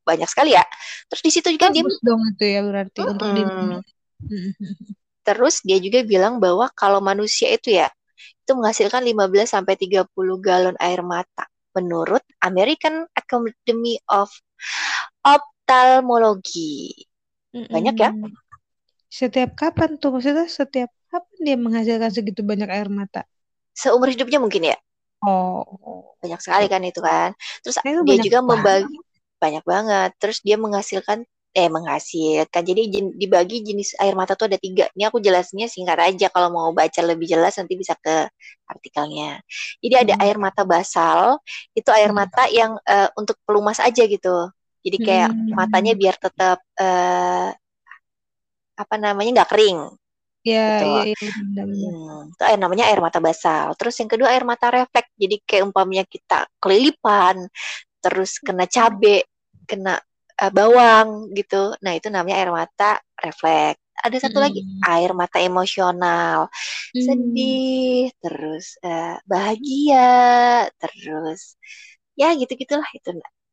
banyak 0.05 0.29
sekali 0.29 0.57
ya. 0.57 0.65
Terus 1.09 1.23
di 1.25 1.31
situ 1.33 1.49
juga 1.53 1.69
Bagus 1.69 2.01
dia 2.01 2.05
dong 2.05 2.23
itu 2.29 2.45
ya 2.45 2.61
berarti 2.65 3.01
hmm, 3.01 3.13
untuk 3.13 3.29
di 3.33 3.43
Terus 5.25 5.55
dia 5.65 5.81
juga 5.81 6.01
bilang 6.05 6.41
bahwa 6.41 6.69
kalau 6.77 7.01
manusia 7.01 7.49
itu 7.53 7.73
ya 7.73 7.89
itu 8.45 8.53
menghasilkan 8.53 9.01
15 9.01 9.49
sampai 9.49 9.73
30 9.81 10.13
galon 10.45 10.77
air 10.77 11.01
mata 11.01 11.49
menurut 11.75 12.23
American 12.41 13.05
Academy 13.19 13.99
of 14.09 14.31
Ophthalmology. 15.27 16.95
Banyak 17.51 17.95
ya? 17.99 18.11
Setiap 19.11 19.55
kapan 19.55 19.99
tuh? 19.99 20.15
Maksudnya 20.15 20.51
setiap 20.51 20.91
kapan 21.11 21.39
dia 21.43 21.57
menghasilkan 21.59 22.11
segitu 22.11 22.43
banyak 22.43 22.67
air 22.71 22.91
mata? 22.91 23.23
Seumur 23.75 24.11
hidupnya 24.11 24.39
mungkin 24.43 24.75
ya? 24.75 24.79
Oh. 25.23 26.15
Banyak 26.19 26.41
sekali 26.43 26.67
kan 26.67 26.83
itu 26.83 26.99
kan. 27.03 27.35
Terus 27.63 27.79
nah, 27.83 28.03
dia 28.03 28.19
juga 28.23 28.39
membagi 28.43 28.95
banyak 29.39 29.65
banget. 29.67 30.11
Terus 30.19 30.39
dia 30.43 30.57
menghasilkan 30.59 31.27
eh 31.55 31.71
menghasilkan. 31.71 32.63
Jadi 32.67 32.83
jen, 32.91 33.07
dibagi 33.15 33.63
jenis 33.63 33.95
air 34.03 34.19
mata 34.19 34.35
tuh 34.35 34.51
ada 34.51 34.59
tiga. 34.59 34.91
Ini 34.99 35.07
aku 35.07 35.23
jelasnya 35.23 35.71
singkat 35.71 36.03
aja. 36.03 36.27
Kalau 36.35 36.51
mau 36.51 36.75
baca 36.75 37.01
lebih 37.07 37.31
jelas 37.31 37.55
nanti 37.55 37.79
bisa 37.79 37.95
ke 37.95 38.27
artikelnya. 38.67 39.39
Jadi 39.79 39.95
ada 39.95 40.15
hmm. 40.19 40.25
air 40.27 40.37
mata 40.43 40.67
basal. 40.67 41.39
Itu 41.71 41.95
air 41.95 42.11
hmm. 42.11 42.19
mata 42.19 42.43
yang 42.51 42.75
uh, 42.75 43.09
untuk 43.15 43.39
pelumas 43.47 43.79
aja 43.79 44.03
gitu. 44.03 44.51
Jadi 44.85 44.99
kayak 45.01 45.31
hmm. 45.31 45.55
matanya 45.55 45.95
biar 45.95 46.19
tetap 46.19 46.59
uh, 46.77 47.49
apa 48.75 48.95
namanya 48.99 49.43
nggak 49.43 49.51
kering. 49.55 49.81
Ya, 50.45 50.77
gitu. 50.77 51.17
ya, 51.57 51.65
ya, 51.65 51.65
hmm, 51.65 52.37
itu 52.37 52.43
air 52.45 52.59
namanya 52.61 52.85
air 52.93 53.01
mata 53.01 53.17
basal. 53.17 53.73
Terus 53.81 53.97
yang 53.97 54.11
kedua 54.13 54.29
air 54.29 54.45
mata 54.45 54.69
refleks. 54.69 55.09
Jadi 55.17 55.41
kayak 55.41 55.73
umpamanya 55.73 56.05
kita 56.05 56.45
kelilipan, 56.61 57.49
terus 58.05 58.37
kena 58.43 58.69
cabe, 58.69 59.25
kena 59.65 59.97
uh, 60.41 60.53
bawang 60.53 61.31
gitu. 61.35 61.75
Nah, 61.83 61.93
itu 61.99 62.09
namanya 62.11 62.37
air 62.43 62.51
mata 62.51 62.99
refleks. 63.21 63.81
Ada 63.95 64.27
satu 64.27 64.43
mm. 64.43 64.45
lagi 64.45 64.61
air 64.91 65.15
mata 65.15 65.39
emosional, 65.39 66.51
mm. 66.93 66.99
sedih, 66.99 68.11
terus 68.19 68.75
uh, 68.83 69.17
bahagia, 69.23 70.67
terus 70.83 71.55
ya 72.15 72.31
gitu 72.35 72.55
gitulah 72.55 72.87
itu 72.95 73.11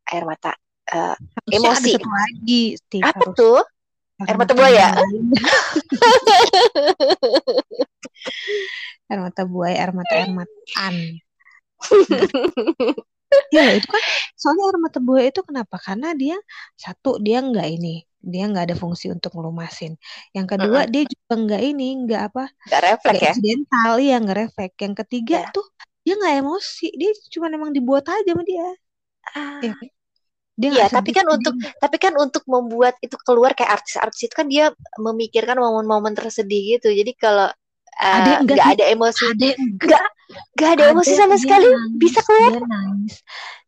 air 0.09 0.25
mata 0.25 0.57
uh, 0.93 1.15
emosi. 1.45 1.93
Ada 1.93 2.01
satu 2.01 2.09
lagi, 2.09 2.63
Steve, 2.81 3.05
Apa 3.05 3.21
harus... 3.21 3.37
tuh? 3.37 3.61
Air 4.21 4.37
mata 4.37 4.53
buaya. 4.53 4.93
air 9.09 9.19
mata 9.21 9.41
buaya, 9.49 9.75
air 9.81 9.91
mata 9.93 10.13
air 10.13 10.29
mataan. 10.29 10.95
Iya 13.51 13.79
itu 13.79 13.87
kan 13.87 14.03
soalnya 14.35 14.63
air 14.71 14.77
mata 14.79 14.99
buaya 14.99 15.27
itu 15.31 15.41
kenapa? 15.43 15.75
Karena 15.79 16.11
dia 16.15 16.37
satu 16.75 17.19
dia 17.19 17.39
nggak 17.39 17.67
ini, 17.67 18.03
dia 18.19 18.43
nggak 18.47 18.71
ada 18.71 18.75
fungsi 18.75 19.11
untuk 19.11 19.31
ngelumasin. 19.35 19.95
Yang 20.35 20.47
kedua 20.57 20.83
uh 20.83 20.83
-uh. 20.83 20.91
dia 20.91 21.03
juga 21.07 21.33
nggak 21.39 21.61
ini, 21.63 21.87
nggak 22.07 22.21
apa? 22.31 22.43
Nggak 22.67 22.81
refleks 22.87 23.21
ya? 23.21 23.31
Accidental 23.31 23.93
ya 23.99 24.15
nggak 24.19 24.37
refleks. 24.47 24.77
Yang 24.79 24.95
ketiga 25.05 25.37
yeah. 25.43 25.51
tuh 25.55 25.65
dia 26.01 26.13
nggak 26.17 26.35
emosi, 26.43 26.87
dia 26.97 27.11
cuma 27.31 27.45
emang 27.51 27.71
dibuat 27.71 28.05
aja 28.07 28.31
sama 28.31 28.43
dia. 28.43 28.67
Uh. 29.35 29.61
Ya, 29.63 29.73
dia 30.59 30.69
Iya, 30.77 30.85
tapi 30.91 31.09
kan 31.15 31.25
untuk 31.25 31.55
tapi 31.79 31.97
kan 31.97 32.13
untuk 32.19 32.43
membuat 32.45 32.99
itu 33.01 33.15
keluar 33.25 33.55
kayak 33.57 33.81
artis-artis 33.81 34.29
itu 34.29 34.35
kan 34.35 34.45
dia 34.45 34.69
memikirkan 34.99 35.57
momen-momen 35.57 36.13
tersedih 36.13 36.77
gitu. 36.77 36.91
Jadi 36.91 37.15
kalau 37.17 37.49
uh, 37.99 38.15
ada 38.15 38.31
nggak 38.45 38.67
ada 38.77 38.85
emosi. 38.93 39.23
Ada 39.35 39.47
nggak? 39.57 40.05
Nggak 40.55 40.69
ada, 40.69 40.83
ada 40.87 40.91
emosi 40.95 41.13
sama 41.17 41.35
sekali. 41.35 41.67
nangis, 41.67 41.99
bisa 41.99 42.19
keluar. 42.23 42.51
dia 42.55 42.63
nangis. 42.63 43.15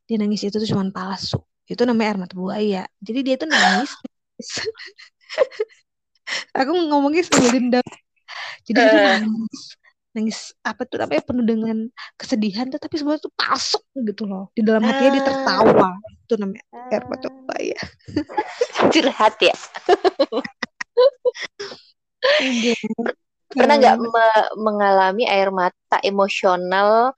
Dia 0.08 0.18
nangis 0.20 0.42
itu 0.44 0.56
tuh 0.56 0.70
cuma 0.70 0.84
palsu. 0.94 1.40
Itu 1.68 1.84
namanya 1.84 2.16
air 2.16 2.20
mata 2.20 2.36
buaya. 2.36 2.84
Jadi 3.04 3.20
dia 3.24 3.36
tuh 3.40 3.50
nangis. 3.50 3.92
Aku 6.60 6.72
ngomongnya 6.72 7.24
sambil 7.28 7.60
dendam. 7.60 7.88
Jadi 8.64 8.78
uh. 8.80 8.84
dia 8.84 8.92
tuh 8.92 9.04
nangis. 9.04 9.62
Nangis 10.14 10.38
apa 10.62 10.86
tuh 10.86 11.02
namanya? 11.02 11.24
Penuh 11.26 11.46
dengan 11.46 11.78
kesedihan 12.16 12.70
tuh 12.70 12.78
tapi 12.78 13.02
sebenarnya 13.02 13.26
tuh 13.26 13.34
palsu 13.34 13.82
gitu 13.98 14.30
loh. 14.30 14.54
Di 14.54 14.62
dalam 14.62 14.86
hatinya 14.86 15.10
uh. 15.10 15.16
dia 15.16 15.24
tertawa. 15.26 15.90
Itu 16.28 16.36
namanya 16.40 16.64
uh. 16.72 16.94
air 16.94 17.04
mata 17.10 17.28
buaya. 17.32 17.80
Curhat 18.94 19.36
ya 19.40 19.56
pernah 23.56 23.76
nggak 23.80 23.98
me 24.02 24.28
mengalami 24.60 25.24
air 25.26 25.50
mata 25.50 25.98
emosional 26.04 27.14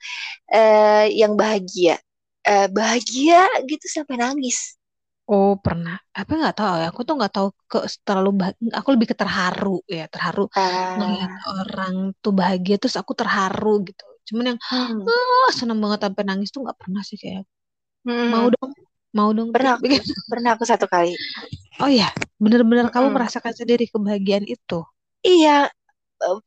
uh, 0.52 1.06
yang 1.10 1.34
bahagia? 1.40 2.00
Uh, 2.46 2.70
bahagia 2.70 3.50
gitu 3.66 3.86
sampai 3.90 4.22
nangis. 4.22 4.78
Oh 5.26 5.58
pernah. 5.58 5.98
Apa 6.14 6.38
nggak 6.38 6.56
tahu. 6.56 6.74
Ya 6.78 6.88
aku 6.94 7.02
tuh 7.02 7.16
nggak 7.18 7.34
tahu 7.34 7.48
ke 7.66 7.80
terlalu 8.06 8.30
aku 8.70 8.88
lebih 8.94 9.08
ke 9.10 9.16
terharu 9.18 9.82
ya 9.90 10.06
terharu 10.06 10.46
uh. 10.54 10.96
melihat 11.02 11.34
orang 11.50 12.14
tuh 12.22 12.34
bahagia 12.34 12.78
terus 12.78 12.94
aku 12.94 13.18
terharu 13.18 13.82
gitu. 13.90 14.06
Cuman 14.30 14.54
yang 14.54 14.60
hmm. 14.62 15.06
oh, 15.06 15.50
seneng 15.54 15.82
banget 15.82 16.06
sampai 16.06 16.24
nangis 16.26 16.50
tuh 16.54 16.62
nggak 16.66 16.78
pernah 16.78 17.02
sih 17.02 17.18
kayak. 17.18 17.46
Hmm. 18.06 18.30
mau 18.30 18.46
dong 18.54 18.72
mau 19.18 19.34
dong 19.34 19.50
pernah 19.50 19.74
aku, 19.82 19.90
pernah 20.30 20.54
aku 20.54 20.64
satu 20.70 20.86
kali. 20.86 21.18
Oh 21.82 21.90
ya 21.90 22.14
bener-bener 22.38 22.90
hmm. 22.90 22.94
kamu 22.94 23.08
merasakan 23.10 23.54
sendiri 23.58 23.90
kebahagiaan 23.90 24.46
itu? 24.46 24.86
Iya 25.26 25.74
uh, 26.24 26.40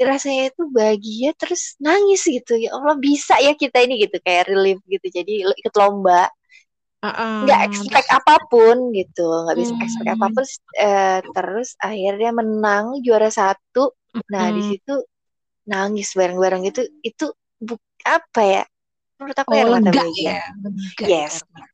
rasanya 0.00 0.50
itu 0.50 0.62
bahagia 0.74 1.30
terus 1.38 1.78
nangis 1.78 2.22
gitu. 2.26 2.58
Ya 2.58 2.74
Allah 2.76 2.96
bisa 2.98 3.38
ya 3.38 3.54
kita 3.54 3.78
ini 3.86 4.02
gitu 4.06 4.18
kayak 4.24 4.50
relief 4.50 4.78
gitu. 4.90 5.06
Jadi 5.10 5.32
ikut 5.46 5.74
lomba. 5.78 6.30
Nggak 7.44 7.60
expect 7.68 8.08
apa 8.10 8.34
pun 8.50 8.76
gitu. 8.96 9.26
Nggak 9.44 9.56
bisa 9.60 9.72
expect 9.84 10.08
Hmm. 10.08 10.16
apa 10.16 10.26
pun 10.32 10.44
eh, 10.80 11.18
terus 11.36 11.68
akhirnya 11.78 12.30
menang 12.34 12.84
juara 13.04 13.28
satu. 13.28 13.92
Nah 14.32 14.48
di 14.54 14.62
Hmm. 14.64 14.70
situ 14.74 14.92
nangis 15.68 16.08
bareng-bareng 16.18 16.60
gitu. 16.68 16.82
Itu 17.04 17.26
bu 17.60 17.74
apa 18.04 18.40
ya? 18.44 18.62
Menurut 19.20 19.36
aku 19.38 19.50
Oh, 19.52 19.56
air 19.56 19.68
mata 19.70 19.90
lega 19.92 20.04
ya. 20.18 20.38
Lega 20.64 21.06
yes 21.06 21.34
ya. 21.54 21.64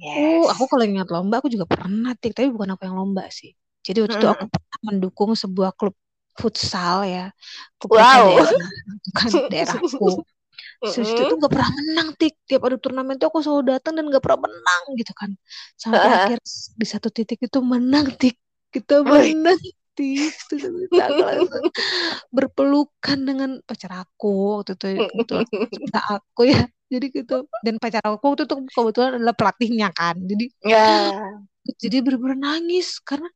yes. 0.00 0.18
Oh, 0.18 0.44
aku 0.52 0.64
kalau 0.70 0.84
ingat 0.88 1.08
lomba 1.14 1.34
aku 1.40 1.48
juga 1.52 1.66
pernah 1.68 2.12
tik, 2.18 2.32
tapi 2.34 2.48
bukan 2.50 2.74
aku 2.74 2.82
yang 2.88 2.96
lomba 2.98 3.24
sih. 3.30 3.50
Jadi 3.86 3.98
waktu 4.04 4.16
itu 4.20 4.28
aku 4.28 4.44
pernah 4.50 4.78
mendukung 4.92 5.30
sebuah 5.32 5.70
klub 5.78 5.94
futsal 6.36 7.06
ya, 7.06 7.26
wow 7.86 8.00
daerah, 8.00 8.68
bukan 9.10 9.30
daerahku. 9.52 10.22
Terus 10.80 11.12
itu 11.12 11.22
tuh 11.28 11.36
gak 11.36 11.52
pernah 11.52 11.70
menang 11.76 12.08
tik, 12.16 12.34
tiap 12.48 12.64
ada 12.64 12.76
turnamen 12.80 13.20
tuh 13.20 13.28
aku 13.28 13.44
selalu 13.44 13.76
datang 13.76 14.00
dan 14.00 14.08
gak 14.08 14.24
pernah 14.24 14.48
menang 14.48 14.82
gitu 14.96 15.12
kan. 15.12 15.30
Sampai 15.76 16.00
Heeh. 16.00 16.16
akhir 16.36 16.38
di 16.76 16.86
satu 16.88 17.08
titik 17.12 17.40
itu 17.44 17.58
menang 17.60 18.16
tik, 18.16 18.36
kita 18.72 19.04
menang 19.04 19.60
tik. 19.92 20.32
Berpelukan 22.32 23.18
dengan 23.20 23.60
pacar 23.68 24.08
aku 24.08 24.64
waktu 24.64 24.72
itu 24.76 24.86
kebetulan 25.04 25.46
cinta 25.68 26.00
aku 26.16 26.42
ya. 26.48 26.64
Jadi 26.90 27.06
gitu 27.12 27.46
dan 27.62 27.76
pacar 27.78 28.02
aku 28.02 28.34
itu 28.34 28.44
tuh 28.48 28.64
kebetulan 28.72 29.20
adalah 29.20 29.36
pelatihnya 29.36 29.92
kan. 29.92 30.16
Jadi 30.24 30.48
ya 30.64 31.12
jadi 31.76 32.00
bener-bener 32.00 32.38
nangis 32.40 32.98
karena 33.04 33.28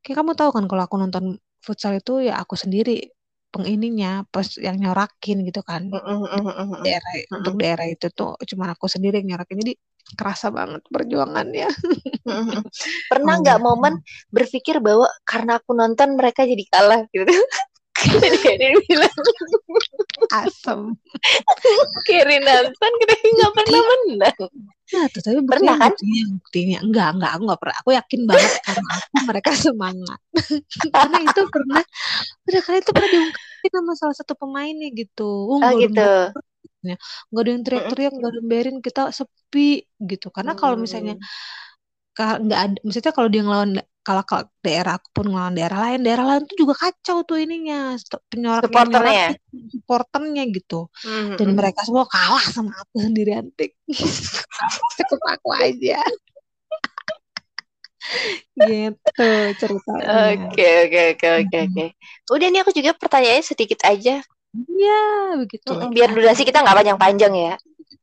kayak 0.00 0.22
kamu 0.22 0.32
tahu 0.38 0.50
kan 0.54 0.64
kalau 0.70 0.82
aku 0.86 0.96
nonton 0.96 1.24
futsal 1.68 2.00
itu 2.00 2.24
ya 2.24 2.40
aku 2.40 2.56
sendiri 2.56 3.12
pengininya 3.52 4.24
pas 4.28 4.44
yang 4.56 4.80
nyorakin 4.80 5.44
gitu 5.44 5.60
kan. 5.60 5.92
Daerah 6.84 7.12
untuk 7.36 7.54
daerah 7.60 7.86
itu 7.88 8.08
tuh 8.12 8.36
cuma 8.48 8.72
aku 8.72 8.88
sendiri 8.88 9.20
yang 9.20 9.36
nyorakin. 9.36 9.60
Jadi 9.60 9.74
kerasa 10.16 10.48
banget 10.48 10.80
perjuangannya. 10.88 11.68
Pernah 13.12 13.34
nggak 13.44 13.60
momen 13.60 14.00
berpikir 14.32 14.80
bahwa 14.80 15.08
karena 15.28 15.60
aku 15.60 15.76
nonton 15.76 16.16
mereka 16.16 16.48
jadi 16.48 16.64
kalah 16.72 17.04
gitu 17.12 17.28
dia 18.58 18.70
bilang 18.86 19.16
asem. 20.32 20.80
Kiri 22.06 22.36
nonton 22.42 22.92
kita 23.02 23.14
nggak 23.18 23.52
pernah 23.54 23.80
menang 23.82 24.32
nah 24.88 25.04
tuh 25.12 25.20
tapi 25.20 25.44
pernah 25.44 25.76
kan? 25.76 25.92
buktinya 25.92 26.22
buktinya. 26.40 26.78
Enggak 26.80 27.08
enggak 27.12 27.30
aku 27.36 27.42
enggak 27.44 27.60
pernah. 27.60 27.76
Aku 27.84 27.90
yakin 27.92 28.20
banget 28.24 28.52
karena 28.64 28.88
aku 28.96 29.16
mereka 29.28 29.50
semangat. 29.52 30.20
Karena 30.96 31.18
itu 31.28 31.40
pernah 31.52 31.82
udah 32.48 32.60
kali 32.64 32.76
itu 32.80 32.90
pernah 32.96 33.10
diungkapin 33.12 33.72
sama 33.76 33.92
salah 34.00 34.16
satu 34.16 34.32
pemainnya 34.32 34.88
gitu. 34.96 35.28
Oh 35.28 35.60
oh 35.60 35.76
enggak 35.76 35.92
ada 35.92 36.08
gitu. 36.32 36.40
ya 36.88 36.96
nggak 37.28 37.42
ada 37.42 37.50
yang 37.52 37.62
teriak-teriak 37.66 38.12
nggak 38.16 38.30
ada 38.30 38.38
yang 38.38 38.48
berin 38.48 38.76
kita 38.80 39.02
sepi 39.12 39.68
gitu. 40.00 40.26
Karena 40.32 40.52
kalau 40.56 40.76
misalnya 40.80 41.20
ka- 42.16 42.40
nggak 42.40 42.60
ada 42.64 42.78
maksudnya 42.80 43.12
kalau 43.12 43.28
dia 43.28 43.42
ngelawan 43.44 43.72
kalau 44.08 44.24
kalau 44.24 44.48
daerah 44.64 44.96
aku 44.96 45.08
pun 45.12 45.28
ngelawan 45.28 45.52
daerah 45.52 45.78
lain. 45.84 46.00
Daerah 46.00 46.24
lain 46.24 46.42
tuh 46.48 46.56
juga 46.64 46.74
kacau 46.80 47.28
tuh 47.28 47.36
ininya 47.44 47.92
penyorak 48.32 48.64
supporternya? 48.64 49.36
nyorakin 49.36 49.68
supporternya 49.76 50.42
gitu. 50.48 50.80
Dan 51.36 51.52
Hmm. 51.52 51.56
mereka 51.60 51.84
semua 51.84 52.08
kalah 52.08 52.40
sama 52.48 52.72
aku 52.72 53.04
sendirian 53.04 53.52
tik 53.52 53.76
cukup 54.96 55.20
aku 55.28 55.48
aja. 55.52 56.00
Gitu 58.56 59.28
ceritanya. 59.60 60.48
Oke, 60.48 60.68
oke, 60.88 61.00
oke, 61.12 61.28
oke, 61.44 61.56
oke. 61.68 61.84
Udah 62.32 62.48
nih 62.48 62.60
aku 62.64 62.72
juga 62.72 62.96
pertanyaannya 62.96 63.44
sedikit 63.44 63.84
aja. 63.84 64.24
ya 64.72 65.02
begitu. 65.36 65.68
Mm, 65.68 65.92
Biar 65.92 66.08
durasi 66.16 66.48
kita 66.48 66.64
nggak 66.64 66.76
panjang-panjang 66.80 67.34
ya. 67.36 67.54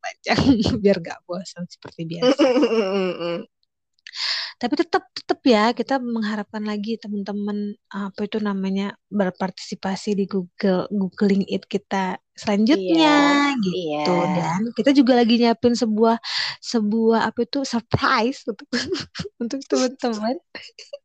panjang 0.05 0.37
biar 0.85 1.01
gak 1.01 1.17
bosan 1.25 1.65
seperti 1.65 2.05
biasa 2.05 2.45
tapi 4.61 4.73
tetap 4.79 5.03
tetap 5.11 5.39
ya 5.43 5.71
kita 5.75 5.99
mengharapkan 5.99 6.63
lagi 6.63 6.95
teman-teman 7.01 7.75
apa 7.91 8.19
itu 8.27 8.37
namanya 8.39 8.95
berpartisipasi 9.11 10.15
di 10.19 10.25
Google 10.31 10.87
googling 10.91 11.43
it 11.51 11.63
kita 11.67 12.17
selanjutnya 12.35 13.11
Iya, 13.55 13.55
gitu 13.63 14.11
iya. 14.11 14.35
dan 14.35 14.59
kita 14.75 14.91
juga 14.91 15.13
lagi 15.19 15.39
nyiapin 15.39 15.71
sebuah 15.75 16.19
sebuah 16.59 17.19
apa 17.31 17.39
itu 17.47 17.63
surprise 17.63 18.43
untuk 18.49 18.67
untuk 19.43 19.59
teman-teman 19.71 20.35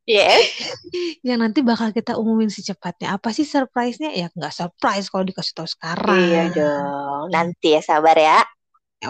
Yes. 0.07 0.43
yang 1.29 1.39
nanti 1.45 1.63
bakal 1.63 1.95
kita 1.95 2.19
umumin 2.19 2.51
secepatnya 2.51 3.15
apa 3.15 3.31
sih 3.31 3.47
surprise-nya 3.47 4.11
ya 4.11 4.27
nggak 4.35 4.51
surprise 4.55 5.07
kalau 5.13 5.23
dikasih 5.23 5.55
tahu 5.55 5.69
Iya 6.11 6.41
sekarang 6.43 6.51
dong. 6.57 7.25
Nanti 7.35 7.67
ya 7.77 7.81
sabar 7.89 8.17
ya. 8.29 8.39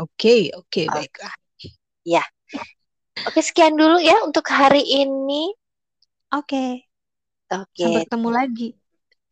oke 0.03 0.35
oke 0.59 0.83
Oh, 0.89 0.93
baiklah 0.95 1.35
ya. 2.05 2.23
Oke, 3.29 3.41
sekian 3.45 3.75
dulu 3.81 3.97
ya 4.01 4.17
untuk 4.29 4.45
hari 4.49 4.83
ini. 5.03 5.53
oke 6.39 6.65
Oke. 7.51 7.83
sampai 7.83 8.01
ketemu 8.07 8.29
lagi 8.39 8.69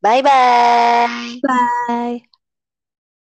Bye-bye. 0.03 1.43
bye 1.43 2.28